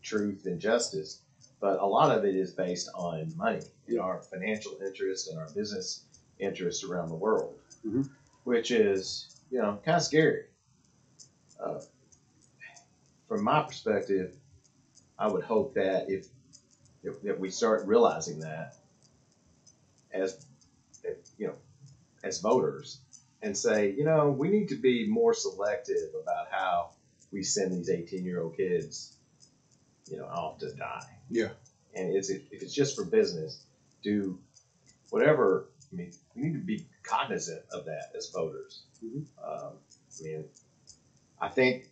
truth, 0.02 0.46
and 0.46 0.60
justice. 0.60 1.20
But 1.60 1.78
a 1.80 1.86
lot 1.86 2.16
of 2.16 2.24
it 2.24 2.34
is 2.34 2.52
based 2.52 2.90
on 2.94 3.32
money 3.36 3.62
and 3.86 3.98
our 4.00 4.20
financial 4.22 4.76
interest 4.84 5.30
and 5.30 5.38
our 5.38 5.48
business 5.54 6.04
interests 6.38 6.84
around 6.84 7.08
the 7.08 7.14
world, 7.14 7.54
Mhm. 7.86 8.08
which 8.42 8.70
is 8.72 9.40
you 9.50 9.58
know 9.62 9.78
kind 9.84 9.96
of 9.96 10.02
scary. 10.02 10.46
Uh, 11.64 11.80
from 13.28 13.42
my 13.44 13.62
perspective, 13.62 14.34
I 15.18 15.28
would 15.28 15.44
hope 15.44 15.74
that 15.74 16.10
if 16.10 16.26
if, 17.02 17.14
if 17.24 17.38
we 17.38 17.50
start 17.50 17.86
realizing 17.86 18.40
that 18.40 18.76
as 20.12 20.46
if, 21.02 21.16
you 21.38 21.48
know 21.48 21.54
as 22.22 22.40
voters 22.40 23.00
and 23.42 23.56
say 23.56 23.92
you 23.92 24.04
know 24.04 24.30
we 24.30 24.48
need 24.48 24.68
to 24.68 24.76
be 24.76 25.06
more 25.08 25.34
selective 25.34 26.10
about 26.20 26.46
how 26.50 26.90
we 27.32 27.42
send 27.42 27.72
these 27.72 27.90
18 27.90 28.24
year 28.24 28.40
old 28.40 28.56
kids 28.56 29.16
you 30.10 30.16
know 30.16 30.24
off 30.24 30.58
to 30.58 30.72
die 30.72 31.18
Yeah. 31.30 31.50
and 31.94 32.14
it's 32.14 32.30
if 32.30 32.42
it's 32.50 32.72
just 32.74 32.96
for 32.96 33.04
business 33.04 33.62
do 34.02 34.38
whatever 35.10 35.66
i 35.92 35.96
mean 35.96 36.12
we 36.34 36.42
need 36.42 36.54
to 36.54 36.58
be 36.58 36.86
cognizant 37.02 37.62
of 37.72 37.84
that 37.84 38.12
as 38.16 38.30
voters 38.30 38.82
Mhm. 39.04 39.24
um, 39.42 39.72
i 40.20 40.22
mean 40.22 40.44
i 41.40 41.48
think 41.48 41.88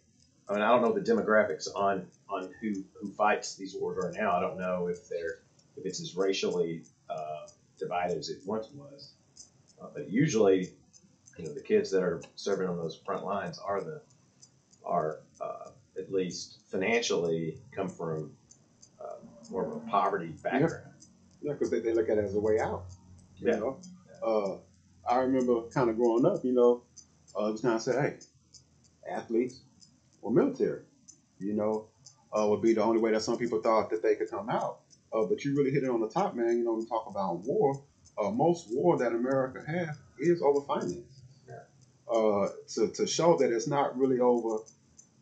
I 0.49 0.55
mean, 0.55 0.63
I 0.63 0.69
don't 0.71 0.83
know 0.83 0.93
the 0.93 1.01
demographics 1.01 1.69
on 1.75 2.07
on 2.33 2.51
who 2.61 2.85
who 2.95 3.11
fights 3.13 3.57
these 3.57 3.75
wars 3.75 3.99
right 4.03 4.15
now. 4.15 4.37
I 4.37 4.41
don't 4.41 4.59
know 4.59 4.89
if 4.89 5.09
they're 5.09 5.41
if 5.77 5.85
it's 5.87 6.01
as 6.01 6.17
racially 6.17 6.83
uh, 7.11 7.47
divided 7.79 8.19
as 8.19 8.29
it 8.31 8.39
once 8.47 8.69
was. 8.75 9.13
Uh, 9.81 9.89
but 9.95 10.11
usually, 10.11 10.71
you 11.39 11.45
know, 11.45 11.53
the 11.53 11.61
kids 11.61 11.91
that 11.91 12.03
are 12.03 12.21
serving 12.37 12.69
on 12.69 12.77
those 12.77 12.97
front 13.05 13.25
lines 13.25 13.59
are 13.59 13.81
the 13.83 14.01
are 14.85 15.21
uh, 15.41 15.71
at 15.99 16.13
least 16.13 16.59
financially 16.71 17.59
come 17.71 17.89
from 17.89 18.33
uh, 19.01 19.15
more 19.51 19.65
of 19.67 19.73
a 19.77 19.81
poverty 19.91 20.35
background. 20.43 20.93
Yeah, 21.43 21.53
because 21.53 21.71
they, 21.71 21.81
they 21.81 21.93
look 21.93 22.09
at 22.09 22.19
it 22.19 22.25
as 22.25 22.35
a 22.35 22.41
way 22.41 22.61
out. 22.61 22.85
You 23.39 23.49
Yeah. 23.49 23.57
know, 23.59 23.79
uh, 24.23 24.57
I 25.13 25.19
remember 25.19 25.63
kind 25.69 25.91
of 25.91 25.97
growing 25.97 26.25
up. 26.25 26.45
You 26.45 26.53
know, 26.53 26.83
uh, 27.39 27.47
it 27.49 27.53
was 27.53 27.61
kind 27.61 27.75
of 27.75 27.83
said, 27.83 27.97
hey, 28.01 28.19
athletes 29.11 29.63
or 30.21 30.31
military. 30.31 30.83
You 31.41 31.55
know, 31.55 31.87
uh, 32.33 32.47
would 32.49 32.63
be 32.63 32.73
the 32.75 32.83
only 32.83 33.01
way 33.01 33.13
that 33.13 33.23
some 33.23 33.39
people 33.39 33.61
thought 33.61 33.91
that 33.91 34.03
they 34.03 34.15
could 34.15 34.31
come 34.31 34.49
out. 34.49 34.81
Uh, 35.13 35.27
but 35.27 35.45
you 35.45 35.57
really 35.57 35.71
hit 35.71 35.85
it 35.85 35.91
on 35.91 36.01
the 36.01 36.09
top, 36.09 36.35
man. 36.35 36.57
You 36.57 36.65
know, 36.65 36.73
when 36.73 36.81
we 36.81 36.87
talk 36.87 37.07
about 37.09 37.41
war, 37.41 37.83
uh, 38.19 38.31
most 38.31 38.69
war 38.71 38.99
that 38.99 39.13
America 39.13 39.63
has 39.67 39.99
is 40.19 40.43
over 40.43 40.61
finance. 40.67 41.23
Yeah. 41.49 41.55
Uh, 42.11 42.49
to, 42.75 42.89
to 42.89 43.07
show 43.07 43.37
that 43.39 43.53
it's 43.53 43.69
not 43.69 43.99
really 43.99 44.21
over 44.21 44.59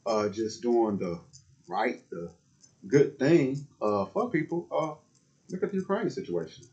uh, 0.07 0.29
just 0.29 0.63
doing 0.63 0.99
the 0.99 1.21
right, 1.69 2.01
the 2.11 2.31
good 2.87 3.19
thing 3.19 3.67
uh, 3.83 4.07
for 4.07 4.31
people. 4.31 4.69
Uh, 4.71 4.95
look 5.53 5.63
at 5.63 5.71
the 5.71 5.77
Ukraine 5.77 6.11
situation. 6.11 6.65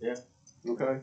Yeah. 0.00 0.16
Okay. 0.68 1.00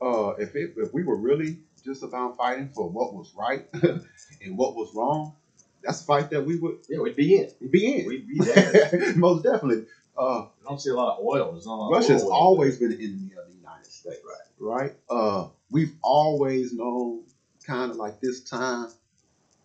Uh, 0.00 0.30
if 0.38 0.54
it, 0.56 0.74
if 0.76 0.92
we 0.94 1.02
were 1.02 1.16
really 1.16 1.58
just 1.84 2.02
about 2.02 2.36
fighting 2.36 2.70
for 2.74 2.88
what 2.88 3.14
was 3.14 3.32
right 3.36 3.66
and 3.82 4.56
what 4.56 4.74
was 4.74 4.92
wrong, 4.94 5.34
that's 5.82 6.00
a 6.02 6.04
fight 6.04 6.30
that 6.30 6.44
we 6.44 6.56
would 6.56 6.76
Yeah, 6.88 6.98
we'd 7.00 7.16
be 7.16 7.36
in. 7.36 7.48
be 7.70 8.00
in. 8.00 8.06
We'd 8.06 8.26
be 8.26 8.38
there. 8.38 9.12
Most 9.16 9.42
definitely. 9.44 9.84
Uh, 10.16 10.40
I 10.42 10.46
don't 10.68 10.80
see 10.80 10.90
a 10.90 10.94
lot 10.94 11.16
of 11.18 11.24
oil. 11.24 11.52
There's 11.52 11.66
not 11.66 11.74
a 11.76 11.82
lot 11.82 11.90
Russia's 11.92 12.22
of 12.22 12.28
oil. 12.28 12.32
always 12.34 12.78
been 12.78 12.92
an 12.92 12.98
enemy 13.00 13.30
of 13.40 13.48
the 13.48 13.54
United 13.56 13.86
States. 13.86 14.18
Right. 14.58 14.82
Right. 14.82 14.92
Uh, 15.08 15.48
we've 15.70 15.92
always 16.02 16.72
known 16.72 17.24
kind 17.66 17.90
of 17.90 17.96
like 17.96 18.20
this 18.20 18.40
time 18.40 18.88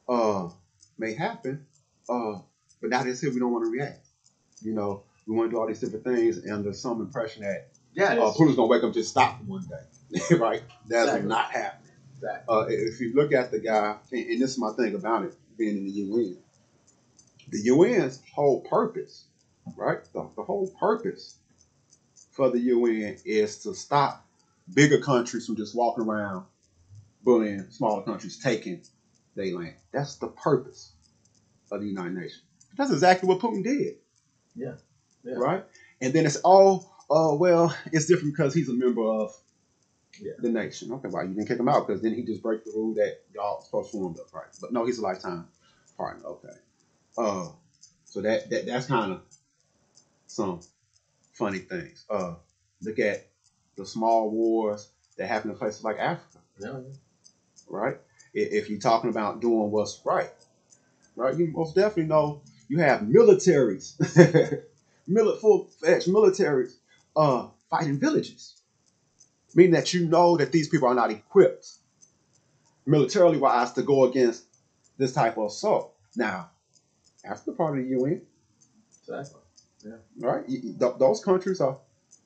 uh 0.08 0.50
may 0.98 1.14
happen, 1.14 1.60
uh, 2.10 2.40
but 2.82 2.90
now 2.90 3.04
they 3.04 3.14
say 3.14 3.28
we 3.28 3.40
don't 3.40 3.52
want 3.52 3.66
to 3.66 3.72
react. 3.72 4.06
You 4.62 4.74
know, 4.74 5.04
we 5.28 5.36
want 5.36 5.50
to 5.50 5.56
do 5.56 5.60
all 5.60 5.68
these 5.68 5.80
different 5.80 6.06
things, 6.06 6.38
and 6.38 6.64
there's 6.64 6.80
some 6.80 7.02
impression 7.02 7.44
that 7.44 7.68
Yeah, 7.94 8.14
uh, 8.14 8.32
Putin's 8.32 8.56
gonna 8.56 8.68
wake 8.68 8.80
up 8.80 8.86
and 8.86 8.94
just 8.94 9.10
stop 9.10 9.42
one 9.46 9.66
day, 9.68 10.36
right? 10.38 10.62
That's 10.88 11.08
Exactly. 11.08 11.28
not 11.30 11.52
happening. 11.52 11.92
Exactly. 12.16 12.56
Uh, 12.56 12.66
if 12.70 13.00
you 13.02 13.14
look 13.14 13.34
at 13.34 13.52
the 13.52 13.60
guy, 13.60 13.98
and, 14.12 14.26
and 14.30 14.42
this 14.42 14.52
is 14.52 14.58
my 14.60 14.72
thing 14.72 14.96
about 14.96 15.26
it, 15.26 15.34
being 15.58 15.78
in 15.78 15.86
the 15.86 15.92
UN, 15.92 16.38
the 17.50 17.70
UN's 17.70 18.22
whole 18.34 18.62
purpose, 18.62 19.26
right? 19.76 20.00
The, 20.14 20.30
the 20.36 20.44
whole 20.44 20.68
purpose 20.80 21.38
for 22.32 22.50
the 22.50 22.60
UN 22.60 23.18
is 23.26 23.58
to 23.64 23.74
stop 23.74 24.26
bigger 24.74 25.00
countries 25.00 25.46
from 25.46 25.56
just 25.56 25.76
walking 25.76 26.04
around 26.04 26.46
bullying 27.24 27.70
smaller 27.70 28.04
countries 28.04 28.38
taking 28.38 28.82
their 29.36 29.56
land. 29.56 29.76
That's 29.92 30.16
the 30.16 30.28
purpose 30.28 30.94
of 31.72 31.82
the 31.82 31.88
United 31.88 32.14
Nations. 32.14 32.44
That's 32.78 32.92
exactly 32.92 33.28
what 33.28 33.40
Putin 33.40 33.64
did. 33.64 33.96
Yeah. 34.56 34.76
Yeah. 35.24 35.36
Right? 35.38 35.64
And 36.02 36.14
then 36.14 36.26
it's 36.26 36.38
all, 36.38 36.92
uh, 37.10 37.36
well, 37.36 37.76
it's 37.92 38.06
different 38.06 38.36
because 38.36 38.54
he's 38.54 38.70
a 38.70 38.74
member 38.74 39.02
of 39.04 39.32
Yeah. 40.22 40.34
the 40.40 40.50
nation. 40.50 40.92
Okay, 40.94 41.10
why 41.10 41.24
you 41.24 41.30
didn't 41.34 41.48
kick 41.48 41.60
him 41.60 41.70
out? 41.70 41.88
Because 41.88 42.02
then 42.02 42.14
he 42.14 42.24
just 42.24 42.42
break 42.42 42.64
the 42.64 42.72
rule 42.76 42.94
that 42.96 43.22
y'all 43.34 43.62
supposed 43.62 43.92
to 43.92 43.98
form 43.98 44.16
up, 44.20 44.34
right? 44.34 44.48
But 44.62 44.72
no, 44.74 44.86
he's 44.86 45.00
a 45.00 45.02
lifetime 45.02 45.46
partner. 45.98 46.26
Okay. 46.26 46.54
Uh, 47.18 47.50
so 48.06 48.22
that, 48.22 48.50
that 48.50 48.66
that's 48.66 48.88
kind 48.88 49.14
of 49.14 49.22
some 50.28 50.60
funny 51.34 51.60
things. 51.60 52.06
Uh, 52.10 52.36
look 52.82 53.00
at 53.00 53.26
the 53.78 53.86
small 53.86 54.30
wars 54.30 54.90
that 55.18 55.28
happen 55.28 55.52
in 55.52 55.58
places 55.58 55.84
like 55.84 55.98
Africa 56.00 56.40
No, 56.60 56.86
right? 57.68 57.98
If 58.34 58.70
you're 58.70 58.80
talking 58.80 59.10
about 59.10 59.42
doing 59.42 59.72
what's 59.72 60.02
right, 60.06 60.30
right? 61.16 61.36
You 61.38 61.48
most 61.48 61.76
definitely 61.76 62.06
know 62.06 62.42
you 62.68 62.80
have 62.80 63.02
militaries, 63.02 63.96
mili- 65.10 65.40
full-fledged 65.40 66.08
militaries, 66.08 66.76
uh, 67.16 67.48
fighting 67.70 68.00
villages, 68.00 68.56
meaning 69.56 69.72
that 69.72 69.94
you 69.94 70.06
know 70.06 70.38
that 70.38 70.52
these 70.52 70.68
people 70.68 70.88
are 70.88 70.94
not 70.94 71.10
equipped 71.10 71.68
militarily 72.86 73.38
wise 73.38 73.72
to 73.74 73.82
go 73.82 74.04
against 74.06 74.44
this 74.98 75.14
type 75.14 75.38
of 75.38 75.46
assault. 75.46 75.94
Now, 76.16 76.52
Africa 77.24 77.54
part 77.54 77.78
of 77.78 77.84
the 77.84 77.90
UN, 77.92 78.22
exactly. 79.02 79.42
Yeah. 79.84 79.96
right? 80.20 80.48
You- 80.48 80.60
you- 80.60 80.78
th- 80.78 80.98
those 81.00 81.24
countries 81.24 81.62
are 81.62 81.80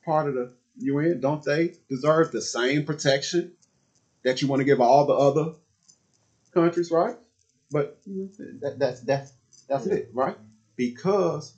part 0.04 0.28
of 0.28 0.34
the 0.34 0.52
UN. 0.78 1.20
Don't 1.20 1.42
they 1.42 1.74
deserve 1.88 2.32
the 2.32 2.42
same 2.42 2.84
protection 2.84 3.52
that 4.22 4.42
you 4.42 4.48
want 4.48 4.60
to 4.60 4.64
give 4.64 4.80
all 4.80 5.06
the 5.06 5.14
other 5.14 5.54
countries, 6.52 6.90
right? 6.90 7.16
But 7.70 8.00
mm-hmm. 8.08 8.58
that, 8.60 8.78
that's 8.78 9.00
that's 9.00 9.32
that's 9.68 9.86
it, 9.86 10.10
right? 10.12 10.36
Because 10.76 11.54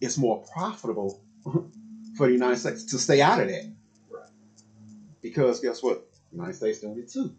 it's 0.00 0.18
more 0.18 0.44
profitable 0.52 1.20
for 2.16 2.26
the 2.26 2.32
United 2.32 2.58
States 2.58 2.84
to 2.84 2.98
stay 2.98 3.20
out 3.20 3.40
of 3.40 3.48
that. 3.48 3.72
Because 5.22 5.60
guess 5.60 5.82
what? 5.82 6.06
The 6.30 6.36
United 6.36 6.54
States 6.54 6.78
doing 6.80 6.98
it 6.98 7.10
too. 7.10 7.32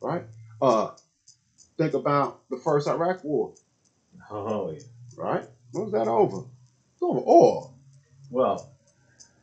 Right? 0.00 0.24
Uh 0.60 0.90
think 1.78 1.94
about 1.94 2.48
the 2.50 2.56
first 2.58 2.86
Iraq 2.88 3.24
war, 3.24 3.54
Oh 4.30 4.70
yeah. 4.70 4.80
right? 5.16 5.44
What 5.72 5.84
was 5.84 5.92
that 5.92 6.06
over? 6.08 6.38
It's 6.94 7.02
over 7.02 7.20
oil. 7.26 7.74
Well, 8.30 8.70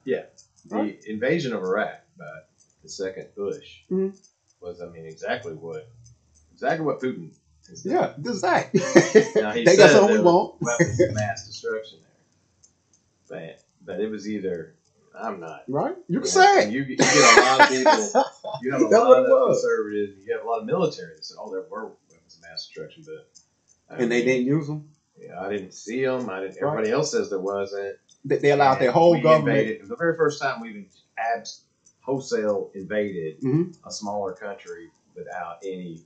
yeah. 0.05 0.23
The 0.67 0.75
Right. 0.75 1.03
invasion 1.05 1.53
of 1.53 1.63
Iraq 1.63 2.01
by 2.17 2.41
the 2.83 2.89
second 2.89 3.27
Bush 3.35 3.79
Mhm. 3.89 4.15
was, 4.61 4.81
I 4.81 4.87
mean, 4.89 5.05
exactly 5.05 5.53
what 5.53 5.89
exactly 6.53 6.85
what 6.85 6.99
Putin 7.01 7.31
is 7.69 7.83
doing. 7.83 7.95
Yeah, 7.95 8.13
this 8.17 8.35
is 8.35 8.41
that. 8.41 8.71
They 8.73 9.75
got 9.77 9.89
something 9.91 10.17
we 10.17 10.21
want. 10.21 10.61
Weapons 10.61 10.99
of 10.99 11.13
mass 11.13 11.47
destruction 11.47 11.99
there, 13.29 13.55
but 13.55 13.63
but 13.85 13.99
it 14.01 14.09
was 14.11 14.27
either 14.29 14.75
I'm 15.21 15.39
not. 15.39 15.63
Right? 15.67 15.95
You 16.07 16.19
can 16.19 16.27
Yeah, 16.27 16.33
say 16.33 16.63
and 16.63 16.71
it. 16.71 16.75
You, 16.75 16.83
you 16.83 16.95
get 16.97 17.37
a 17.37 17.41
lot 17.41 17.61
of 17.61 17.69
people. 17.69 18.23
You 18.63 18.71
have 18.71 18.81
a 18.81 18.85
lot 18.87 19.25
of 19.25 19.47
conservatives. 19.53 20.25
You 20.25 20.35
have 20.35 20.45
a 20.45 20.47
lot 20.49 20.59
of 20.61 20.65
military 20.65 21.15
that 21.15 21.23
said, 21.25 21.37
"Oh, 21.39 21.49
there 21.51 21.63
were 21.69 21.93
weapons 22.09 22.35
of 22.35 22.41
mass 22.41 22.65
destruction," 22.65 23.05
but 23.05 23.29
I 23.95 24.01
and 24.01 24.11
they 24.11 24.17
mean, 24.17 24.25
didn't 24.25 24.47
use 24.47 24.67
them. 24.67 24.89
Yeah, 25.17 25.39
I 25.39 25.49
didn't 25.49 25.73
see 25.73 26.03
them. 26.05 26.29
I 26.29 26.41
didn't. 26.41 26.57
Everybody 26.61 26.91
else 26.91 27.11
says 27.11 27.29
there 27.29 27.39
wasn't. 27.39 27.95
They, 28.25 28.37
they 28.37 28.51
allowed 28.51 28.79
their 28.79 28.91
whole 28.91 29.21
government. 29.21 29.57
Invaded, 29.59 29.87
the 29.87 29.95
very 29.95 30.15
first 30.17 30.41
time 30.41 30.59
we 30.61 30.69
even 30.69 30.87
abs- 31.17 31.61
wholesale 32.01 32.71
invaded 32.73 33.39
Mhm. 33.41 33.75
a 33.85 33.91
smaller 33.91 34.33
country 34.33 34.89
without 35.15 35.57
any 35.63 36.01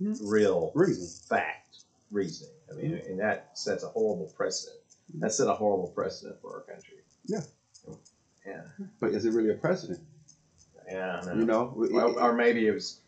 Mhm. 0.00 0.18
real 0.24 0.70
Reason. 0.74 1.08
fact 1.28 1.78
reasoning. 2.10 2.54
I 2.70 2.74
mean, 2.74 2.92
Mm-hmm. 2.92 3.10
and 3.12 3.20
that 3.20 3.58
sets 3.58 3.82
a 3.82 3.88
horrible 3.88 4.32
precedent. 4.36 4.78
That 5.14 5.32
set 5.32 5.48
a 5.48 5.54
horrible 5.54 5.88
precedent 5.88 6.40
for 6.40 6.54
our 6.54 6.60
country. 6.62 6.98
Yeah. 7.26 7.40
Yeah. 8.46 8.62
But 9.00 9.10
is 9.12 9.24
it 9.24 9.32
really 9.32 9.50
a 9.50 9.54
precedent? 9.54 10.00
Yeah. 10.88 11.20
Know. 11.24 11.34
You 11.34 11.44
know, 11.44 11.74
It- 11.82 12.16
Or, 12.16 12.32
maybe 12.32 12.66
it 12.66 12.72
was 12.72 13.00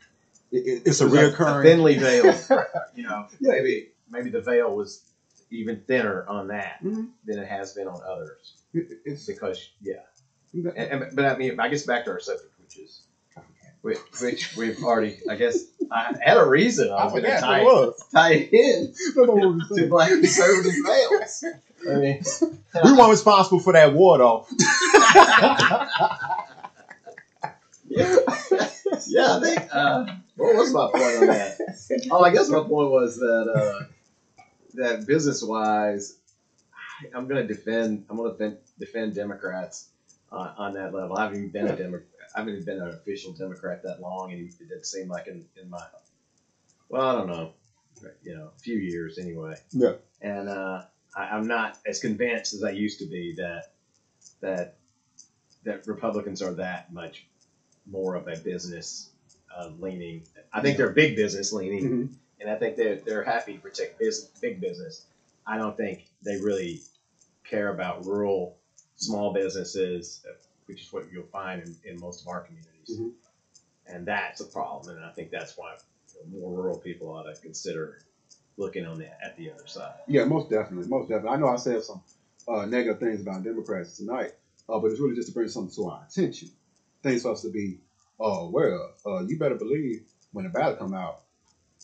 it- 0.53 0.67
it- 0.67 0.83
it's 0.87 1.01
a 1.01 1.07
reoccurring. 1.07 1.63
thinly 1.63 1.99
veiled. 1.99 2.37
you 2.95 3.03
know, 3.03 3.27
Yeah. 3.41 3.53
maybe 3.53 3.91
maybe 4.11 4.31
the 4.31 4.41
veil 4.41 4.75
was 4.75 5.03
even 5.51 5.81
thinner 5.87 6.25
on 6.29 6.49
that 6.49 6.83
Mhm. 6.83 7.11
than 7.25 7.39
it 7.39 7.47
has 7.49 7.73
been 7.73 7.89
on 7.89 8.01
others. 8.07 8.55
It- 8.73 9.01
it's 9.05 9.27
Because 9.27 9.71
yeah, 9.83 10.03
and, 10.53 10.67
and, 10.77 11.17
but 11.17 11.25
I 11.27 11.37
mean, 11.37 11.59
I 11.61 11.69
guess 11.69 11.85
back 11.85 12.05
to 12.05 12.13
our 12.13 12.21
subject, 12.21 12.53
which 12.63 12.79
is 12.79 13.03
which, 13.83 13.99
which 14.23 14.57
we've 14.57 14.83
already. 14.83 15.19
I 15.29 15.35
guess 15.37 15.67
I 15.91 16.17
had 16.23 16.39
a 16.39 16.45
reason 16.47 16.91
I 16.91 17.05
was 17.05 17.13
going 17.13 17.25
to 17.25 17.39
tie, 17.39 17.63
what 17.63 17.83
it 17.83 17.87
was. 17.89 18.07
tie 18.13 18.33
in 18.33 18.87
That's 18.93 19.15
what 19.17 19.35
we 19.35 19.47
were 19.47 19.59
to 19.77 19.87
black 19.89 20.09
conservative 20.09 20.73
males. 20.83 21.45
I 21.89 21.95
mean, 21.97 22.23
We 22.85 22.93
weren't 22.93 23.11
responsible 23.11 23.61
for 23.61 23.73
that 23.73 23.93
war, 23.93 24.19
though. 24.19 24.47
yeah, 27.89 28.17
yeah. 29.07 29.37
I 29.37 29.41
think. 29.43 29.69
Uh, 29.73 30.07
what 30.37 30.57
was 30.57 30.73
my 30.73 30.89
point 30.93 31.17
on 31.17 31.27
that? 31.29 31.59
Oh, 32.11 32.23
I 32.25 32.33
guess 32.33 32.49
my 32.49 32.59
point 32.61 32.91
was 32.91 33.17
that 33.17 33.53
uh, 33.55 33.85
that 34.75 35.07
business 35.07 35.43
wise, 35.43 36.17
I'm 37.15 37.29
going 37.29 37.47
to 37.47 37.55
defend. 37.55 38.07
I'm 38.11 38.17
to 38.17 38.31
defend, 38.31 38.59
defend 38.79 39.15
Democrats 39.15 39.89
uh, 40.33 40.55
on 40.57 40.75
that 40.75 40.93
level. 40.93 41.17
I 41.17 41.25
haven't 41.25 41.39
even 41.39 41.51
been 41.51 41.69
a 41.69 41.77
Democrat. 41.77 42.09
I 42.35 42.41
haven't 42.41 42.55
even 42.55 42.65
been 42.65 42.81
an 42.81 42.89
official 42.89 43.33
Democrat 43.33 43.83
that 43.85 44.01
long, 44.01 44.33
and 44.33 44.49
it 44.49 44.69
did 44.69 44.85
seem 44.85 45.09
like 45.09 45.29
in, 45.29 45.45
in 45.61 45.71
my 45.71 45.83
well, 46.89 47.09
I 47.09 47.13
don't 47.13 47.29
know, 47.29 47.53
you 48.23 48.37
know, 48.37 48.51
a 48.57 48.59
few 48.61 48.79
years 48.79 49.19
anyway. 49.19 49.55
Yeah. 49.71 49.95
And 50.21 50.49
uh, 50.49 50.83
I, 51.17 51.25
I'm 51.25 51.47
not 51.47 51.79
as 51.87 51.99
convinced 52.01 52.55
as 52.55 52.63
I 52.65 52.71
used 52.71 52.99
to 53.01 53.07
be 53.07 53.35
that 53.37 53.69
that 54.41 54.75
that 55.65 55.87
Republicans 55.87 56.43
are 56.43 56.53
that 56.55 56.93
much 56.93 57.27
more 57.87 58.15
of 58.15 58.27
a 58.29 58.37
business 58.37 59.11
uh, 59.55 59.69
leaning. 59.79 60.23
I 60.53 60.61
think 60.61 60.77
they're 60.77 60.91
big 60.91 61.17
business 61.17 61.53
leaning, 61.53 61.85
Mhm. 61.85 62.09
and 62.41 62.51
I 62.51 62.57
think 62.57 62.77
they're 62.77 62.97
they're 62.97 63.23
happy 63.25 63.55
to 63.55 63.61
protect 63.61 63.99
business, 63.99 64.31
big 64.41 64.61
business. 64.61 65.07
I 65.47 65.57
don't 65.57 65.77
think 65.77 66.05
they 66.23 66.37
really 66.37 66.81
care 67.45 67.69
about 67.69 68.05
rural 68.07 68.55
small 68.97 69.33
businesses, 69.33 70.21
which 70.67 70.83
is 70.83 70.93
what 70.93 71.11
you'll 71.13 71.25
find 71.25 71.61
in, 71.63 71.77
in 71.85 72.01
most 72.01 72.23
of 72.23 72.29
our 72.29 72.41
communities. 72.41 72.91
Mhm. 72.99 73.13
And 73.87 74.07
that's 74.07 74.41
a 74.41 74.47
problem, 74.47 74.97
and 74.97 75.05
I 75.05 75.11
think 75.11 75.31
that's 75.31 75.57
why 75.57 75.77
more 76.31 76.53
rural 76.53 76.79
people 76.79 77.11
ought 77.11 77.25
to 77.25 77.35
consider 77.41 77.99
looking 78.57 78.87
on 78.87 78.99
the 78.99 79.07
at 79.25 79.37
the 79.37 79.51
other 79.51 79.67
side. 79.67 79.95
Yeah, 80.07 80.25
most 80.25 80.51
definitely, 80.51 80.89
most 80.89 81.09
definitely. 81.09 81.31
I 81.31 81.37
know 81.37 81.49
I 81.49 81.57
said 81.57 81.83
some 81.83 82.01
uh, 82.49 82.67
negative 82.67 83.01
things 83.01 83.21
about 83.21 83.43
Democrats 83.45 83.97
tonight, 83.97 84.33
uh, 84.69 84.79
but 84.79 84.91
it's 84.91 85.01
really 85.01 85.15
just 85.17 85.29
to 85.29 85.35
bring 85.35 85.49
something 85.49 85.75
to 85.77 85.89
our 85.91 86.05
attention, 86.09 86.49
things 87.03 87.23
for 87.23 87.33
us 87.33 87.43
to 87.43 87.51
be 87.51 87.79
uh, 88.21 88.25
aware 88.25 88.75
of. 88.75 88.91
Uh, 89.07 89.21
you 89.27 89.39
better 89.39 89.57
believe 89.57 90.03
when 90.33 90.45
the 90.45 90.51
ballot 90.51 90.79
come 90.79 90.95
out, 90.95 91.21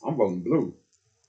I'm 0.05 0.17
voting 0.17 0.43
blue. 0.43 0.75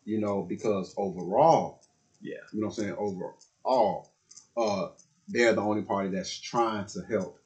You 0.03 0.19
know, 0.19 0.41
because 0.41 0.95
overall, 0.97 1.79
Yeah. 2.21 2.37
you 2.51 2.59
know 2.59 2.67
what 2.67 2.77
I'm 2.79 2.83
saying. 2.83 2.95
Overall, 2.97 4.09
uh, 4.57 4.89
they're 5.27 5.53
the 5.53 5.61
only 5.61 5.83
party 5.83 6.09
that's 6.09 6.39
trying 6.39 6.87
to 6.87 7.01
help 7.03 7.37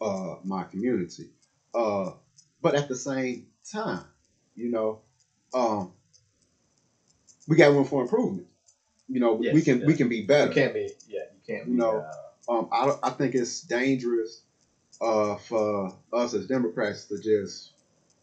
uh, 0.00 0.36
my 0.42 0.64
community. 0.64 1.30
Uh, 1.72 2.10
but 2.60 2.74
at 2.74 2.88
the 2.88 2.96
same 2.96 3.46
time, 3.70 4.04
you 4.56 4.68
know, 4.70 5.00
um, 5.54 5.92
we 7.48 7.56
got 7.56 7.72
room 7.72 7.84
for 7.84 8.02
improvement. 8.02 8.46
You 9.08 9.20
know, 9.20 9.34
we 9.34 9.62
can 9.62 9.80
yeah. 9.80 9.86
we 9.86 9.94
can 9.94 10.08
be 10.08 10.22
better. 10.22 10.48
You 10.48 10.54
can't 10.54 10.74
be, 10.74 10.90
yeah, 11.08 11.20
you 11.34 11.54
can't 11.54 11.66
be. 11.66 11.72
No. 11.72 11.98
uh, 12.48 12.52
Um, 12.52 12.68
I, 12.72 12.92
I 13.04 13.10
think 13.10 13.34
it's 13.34 13.60
dangerous 13.62 14.42
uh, 15.00 15.36
for 15.36 15.94
us 16.12 16.34
as 16.34 16.46
Democrats 16.46 17.06
to 17.06 17.18
just 17.18 17.72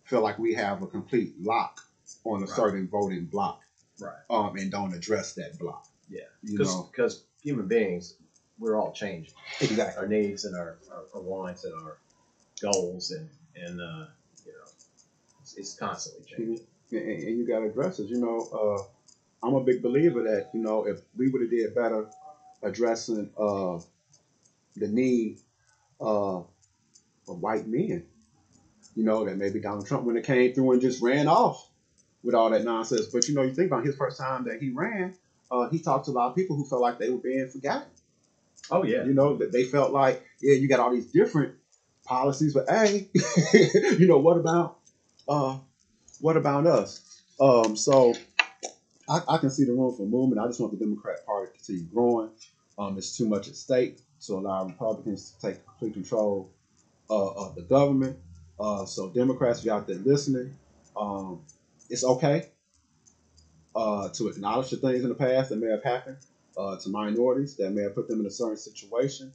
feel 0.03 0.21
like 0.21 0.37
we 0.39 0.53
have 0.55 0.81
a 0.81 0.87
complete 0.87 1.33
lock 1.41 1.81
on 2.25 2.39
a 2.41 2.45
Right. 2.45 2.49
certain 2.55 2.87
voting 2.87 3.25
block, 3.25 3.61
Right. 3.99 4.13
um, 4.29 4.55
and 4.57 4.71
don't 4.71 4.93
address 4.93 5.33
that 5.35 5.57
block. 5.59 5.85
Yeah. 6.09 6.21
you 6.43 6.57
because 6.57 6.73
know 6.97 7.09
human 7.43 7.67
beings, 7.67 8.15
we're 8.57 8.75
all 8.75 8.91
changing. 8.91 9.33
exactly. 9.61 10.01
our 10.03 10.07
needs 10.07 10.45
and 10.45 10.55
our, 10.55 10.77
our, 10.91 11.03
our 11.15 11.21
wants 11.21 11.63
and 11.65 11.73
our 11.83 11.97
goals 12.61 13.11
and 13.11 13.29
and 13.55 13.79
uh, 13.79 14.05
you 14.45 14.51
know 14.53 14.67
It's, 15.41 15.55
it's 15.55 15.75
constantly 15.75 16.25
changing. 16.25 16.65
and, 16.91 17.01
and 17.23 17.37
you 17.37 17.47
got 17.47 17.59
to 17.59 17.65
address 17.67 17.99
it. 17.99 18.07
You 18.09 18.17
know, 18.19 18.37
uh, 18.51 18.83
I'm 19.41 19.55
a 19.55 19.63
big 19.63 19.81
believer 19.81 20.23
that 20.23 20.49
you 20.53 20.61
know 20.61 20.85
if 20.85 20.99
we 21.17 21.29
would 21.29 21.41
have 21.41 21.51
did 21.51 21.75
better 21.75 22.07
addressing 22.61 23.29
uh, 23.37 23.79
the 24.75 24.87
need 24.87 25.37
uh, 26.01 26.37
of 26.39 26.47
white 27.27 27.67
men, 27.67 28.05
you 28.95 29.03
know, 29.03 29.25
that 29.25 29.37
maybe 29.37 29.59
Donald 29.59 29.87
Trump 29.87 30.03
when 30.03 30.17
it 30.17 30.25
came 30.25 30.53
through 30.53 30.73
and 30.73 30.81
just 30.81 31.01
ran 31.01 31.27
off 31.27 31.69
with 32.23 32.35
all 32.35 32.49
that 32.49 32.63
nonsense. 32.63 33.07
But 33.07 33.27
you 33.27 33.35
know, 33.35 33.43
you 33.43 33.53
think 33.53 33.71
about 33.71 33.85
his 33.85 33.95
first 33.95 34.17
time 34.17 34.45
that 34.45 34.59
he 34.59 34.69
ran, 34.69 35.15
uh, 35.51 35.69
he 35.69 35.79
talked 35.79 36.05
to 36.05 36.11
a 36.11 36.13
lot 36.13 36.29
of 36.29 36.35
people 36.35 36.55
who 36.55 36.65
felt 36.65 36.81
like 36.81 36.99
they 36.99 37.09
were 37.09 37.17
being 37.17 37.47
forgotten. 37.47 37.87
Oh 38.71 38.83
yeah, 38.83 39.03
You 39.05 39.13
know, 39.13 39.37
that 39.37 39.51
they 39.51 39.63
felt 39.63 39.91
like, 39.91 40.23
yeah, 40.41 40.55
you 40.55 40.67
got 40.67 40.79
all 40.79 40.91
these 40.91 41.11
different 41.11 41.55
policies, 42.05 42.53
but 42.53 42.69
hey, 42.69 43.09
you 43.97 44.07
know, 44.07 44.17
what 44.19 44.37
about 44.37 44.77
uh 45.27 45.57
what 46.21 46.37
about 46.37 46.65
us? 46.67 47.21
Um, 47.39 47.75
so 47.77 48.13
I, 49.09 49.21
I 49.29 49.39
can 49.39 49.51
see 49.51 49.65
the 49.65 49.73
room 49.73 49.93
for 49.93 50.07
movement. 50.07 50.41
I 50.41 50.47
just 50.47 50.61
want 50.61 50.73
the 50.73 50.79
Democrat 50.79 51.25
Party 51.25 51.51
to 51.51 51.57
continue 51.57 51.85
growing. 51.93 52.31
Um, 52.79 52.97
it's 52.97 53.17
too 53.17 53.27
much 53.27 53.49
at 53.49 53.55
stake 53.55 53.97
to 54.27 54.35
allow 54.35 54.65
Republicans 54.65 55.31
to 55.31 55.47
take 55.49 55.65
complete 55.65 55.93
control 55.95 56.49
uh, 57.09 57.29
of 57.29 57.55
the 57.55 57.63
government. 57.63 58.17
Uh, 58.59 58.85
so 58.85 59.09
Democrats, 59.09 59.59
if 59.59 59.65
you're 59.65 59.75
out 59.75 59.87
there 59.87 59.97
listening, 59.99 60.51
um, 60.97 61.41
it's 61.89 62.03
okay 62.05 62.43
uh, 63.75 64.09
to 64.09 64.27
acknowledge 64.27 64.69
the 64.69 64.77
things 64.77 65.03
in 65.03 65.09
the 65.09 65.15
past 65.15 65.49
that 65.49 65.57
may 65.59 65.69
have 65.69 65.83
happened 65.83 66.17
uh, 66.57 66.77
to 66.77 66.89
minorities 66.89 67.55
that 67.55 67.71
may 67.71 67.83
have 67.83 67.95
put 67.95 68.07
them 68.07 68.19
in 68.19 68.25
a 68.25 68.31
certain 68.31 68.57
situation. 68.57 69.31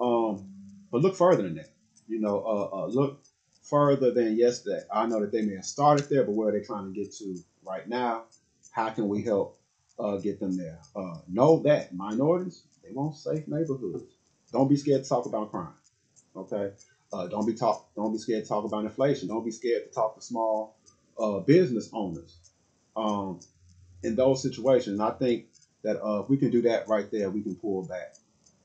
Um, 0.00 0.46
but 0.92 1.02
look 1.02 1.16
further 1.16 1.42
than 1.42 1.54
that. 1.56 1.70
You 2.08 2.20
know, 2.20 2.40
uh, 2.40 2.76
uh, 2.82 2.86
look 2.86 3.18
further 3.62 4.10
than 4.12 4.36
yesterday. 4.36 4.80
I 4.92 5.06
know 5.06 5.20
that 5.20 5.32
they 5.32 5.42
may 5.42 5.54
have 5.56 5.64
started 5.66 6.08
there, 6.10 6.24
but 6.24 6.32
where 6.34 6.48
are 6.48 6.52
they 6.52 6.60
trying 6.60 6.84
to 6.86 6.90
get 6.92 7.12
to 7.16 7.36
right 7.66 7.88
now? 7.88 8.24
How 8.78 8.90
can 8.90 9.08
we 9.08 9.22
help 9.22 9.58
uh, 9.98 10.18
get 10.18 10.38
them 10.38 10.56
there? 10.56 10.78
Uh, 10.94 11.16
know 11.26 11.60
that 11.64 11.92
minorities 11.92 12.62
they 12.84 12.92
want 12.92 13.16
safe 13.16 13.48
neighborhoods. 13.48 14.04
Don't 14.52 14.68
be 14.68 14.76
scared 14.76 15.02
to 15.02 15.08
talk 15.08 15.26
about 15.26 15.50
crime. 15.50 15.74
Okay. 16.36 16.70
Uh, 17.12 17.26
don't 17.26 17.44
be 17.44 17.54
talk. 17.54 17.88
Don't 17.96 18.12
be 18.12 18.18
scared 18.18 18.44
to 18.44 18.48
talk 18.48 18.64
about 18.64 18.84
inflation. 18.84 19.26
Don't 19.26 19.44
be 19.44 19.50
scared 19.50 19.88
to 19.88 19.92
talk 19.92 20.14
to 20.14 20.22
small 20.22 20.76
uh, 21.18 21.40
business 21.40 21.90
owners. 21.92 22.36
Um, 22.96 23.40
in 24.04 24.14
those 24.14 24.42
situations, 24.42 25.00
and 25.00 25.02
I 25.02 25.10
think 25.10 25.46
that 25.82 26.00
uh, 26.00 26.20
if 26.20 26.28
we 26.28 26.36
can 26.36 26.50
do 26.50 26.62
that 26.62 26.86
right 26.86 27.10
there, 27.10 27.30
we 27.30 27.42
can 27.42 27.56
pull 27.56 27.82
back 27.82 28.14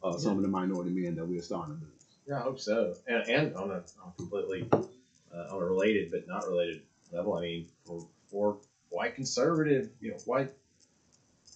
uh, 0.03 0.15
some 0.15 0.37
of 0.37 0.43
the 0.43 0.47
minority 0.47 0.91
men 0.91 1.15
that 1.15 1.25
we're 1.25 1.41
starting 1.41 1.77
to 1.77 1.81
lose. 1.81 2.05
Yeah, 2.27 2.35
I 2.35 2.41
hope 2.41 2.59
so. 2.59 2.93
And, 3.07 3.27
and 3.29 3.55
on 3.55 3.71
a, 3.71 3.83
on 4.03 4.13
completely 4.15 4.69
uh, 4.71 5.55
on 5.55 5.63
a 5.63 5.65
related 5.65 6.11
but 6.11 6.27
not 6.27 6.47
related 6.47 6.83
level, 7.11 7.33
I 7.33 7.41
mean, 7.41 7.67
for, 7.83 8.07
for 8.29 8.59
white 8.93 9.15
conservative, 9.15 9.89
you 9.99 10.11
know, 10.11 10.17
white 10.25 10.51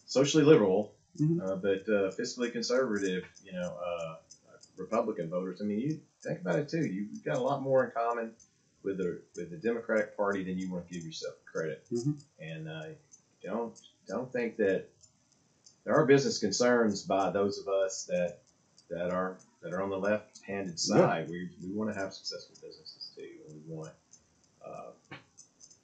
socially 0.06 0.44
liberal, 0.44 0.92
Mhm. 1.20 1.42
uh, 1.42 1.56
but 1.56 1.82
uh, 1.90 2.12
fiscally 2.12 2.52
conservative, 2.52 3.24
you 3.44 3.54
know, 3.54 3.76
uh, 3.76 4.18
Republican 4.78 5.30
voters. 5.30 5.60
I 5.62 5.64
mean, 5.66 5.80
you 5.80 6.00
think 6.22 6.42
about 6.42 6.60
it 6.60 6.70
too. 6.70 6.86
You've 6.86 7.24
got 7.24 7.38
a 7.38 7.42
lot 7.42 7.62
more 7.62 7.84
in 7.86 7.92
common 7.92 8.34
with 8.84 8.98
the 8.98 9.22
with 9.36 9.50
the 9.50 9.58
Democratic 9.58 10.16
Party 10.16 10.44
than 10.44 10.58
you 10.58 10.72
want 10.72 10.88
to 10.88 10.94
give 10.94 11.04
yourself 11.04 11.34
credit. 11.46 11.84
Mhm. 11.92 12.14
And 12.40 12.68
uh, 12.68 12.90
don't 13.44 13.74
don't 14.08 14.32
think 14.32 14.58
that 14.58 14.86
there 15.84 15.96
are 15.96 16.06
business 16.06 16.38
concerns 16.40 17.04
by 17.04 17.32
those 17.32 17.58
of 17.60 17.68
us 17.68 18.04
that 18.06 18.40
that 18.90 19.10
are 19.12 19.38
that 19.62 19.74
are 19.74 19.82
on 19.82 19.90
the 19.90 19.98
left-handed 19.98 20.80
side. 20.80 21.28
We, 21.30 21.50
we 21.64 21.72
want 21.74 21.92
to 21.94 22.00
have 22.00 22.14
successful 22.14 22.56
businesses 22.62 23.12
too, 23.16 23.30
and 23.50 23.64
we 23.68 23.76
want 23.76 23.94
uh, 24.64 24.92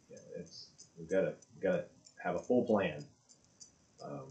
yeah, 0.09 0.17
it's 0.37 0.62
we've 1.03 1.11
got 1.11 1.21
to 1.21 1.33
we've 1.53 1.63
got 1.63 1.75
to 1.77 1.83
have 2.23 2.35
a 2.35 2.39
full 2.39 2.63
plan. 2.63 3.03
Um, 4.03 4.27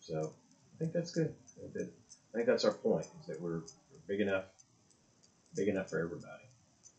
so 0.00 0.32
I 0.74 0.78
think 0.78 0.92
that's 0.92 1.10
good. 1.10 1.34
I 1.56 1.60
think, 1.60 1.74
that, 1.74 1.90
I 2.32 2.36
think 2.36 2.46
that's 2.46 2.64
our 2.64 2.72
point 2.72 3.06
is 3.20 3.26
that 3.26 3.40
we're, 3.40 3.58
we're 3.58 4.06
big 4.06 4.20
enough, 4.20 4.44
big 5.56 5.68
enough 5.68 5.90
for 5.90 5.98
everybody. 5.98 6.44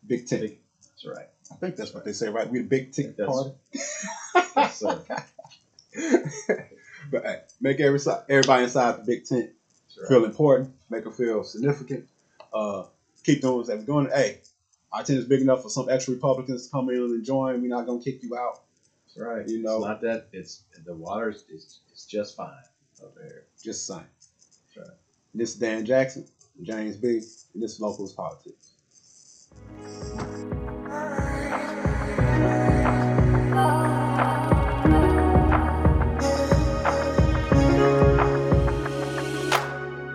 Big 0.06 0.28
tick. 0.28 0.42
Big, 0.42 0.58
that's 0.82 1.06
right. 1.06 1.28
I 1.52 1.56
think 1.56 1.76
that's 1.76 1.94
what 1.94 2.06
they 2.06 2.14
say, 2.14 2.30
right? 2.30 2.50
We're 2.50 2.64
the 2.64 2.68
big 2.68 2.92
tick 2.92 3.16
That's- 3.16 3.36
party. 3.36 3.56
That's, 4.56 4.84
uh, 4.84 5.02
but 7.12 7.24
hey, 7.24 7.42
make 7.62 7.80
every 7.80 8.00
everybody 8.30 8.64
inside 8.64 9.00
the 9.00 9.04
big 9.06 9.26
tent 9.26 9.50
right. 9.98 10.08
feel 10.08 10.26
important, 10.26 10.74
make 10.90 11.06
them 11.06 11.14
feel 11.14 11.44
significant. 11.44 12.08
Uh, 12.54 12.84
keep 13.24 13.42
doing 13.42 13.58
what 13.58 13.68
we're 13.68 13.78
doing. 13.78 14.10
Hey, 14.14 14.40
our 14.92 15.04
tent 15.04 15.20
is 15.20 15.26
big 15.26 15.42
enough 15.42 15.64
for 15.64 15.70
some 15.70 15.90
extra 15.90 16.14
Republicans 16.14 16.66
to 16.66 16.72
come 16.72 16.90
in 16.90 16.96
and 16.98 17.24
join. 17.24 17.62
We're 17.62 17.70
not 17.70 17.86
gonna 17.86 18.02
kick 18.02 18.22
you 18.24 18.36
out. 18.38 18.62
That's 19.20 19.28
right. 19.28 19.48
You 19.50 19.62
know- 19.62 19.78
it's 19.78 19.86
not 19.86 20.02
that 20.02 20.28
it's 20.32 20.64
the 20.86 20.96
water 20.96 21.30
is 21.30 21.44
is, 21.50 21.82
is 21.94 22.06
just 22.06 22.38
fine 22.38 22.64
over 23.04 23.22
here. 23.22 23.48
Just 23.62 23.86
saying. 23.86 24.06
That's 24.76 24.90
right. 24.90 24.98
This 25.34 25.54
is 25.54 25.60
Dan 25.60 25.86
Jackson, 25.86 26.26
James 26.62 26.96
B, 26.96 27.08
and 27.54 27.62
this 27.62 27.74
is 27.74 27.80
Locals 27.82 28.14
Politics. 28.14 28.76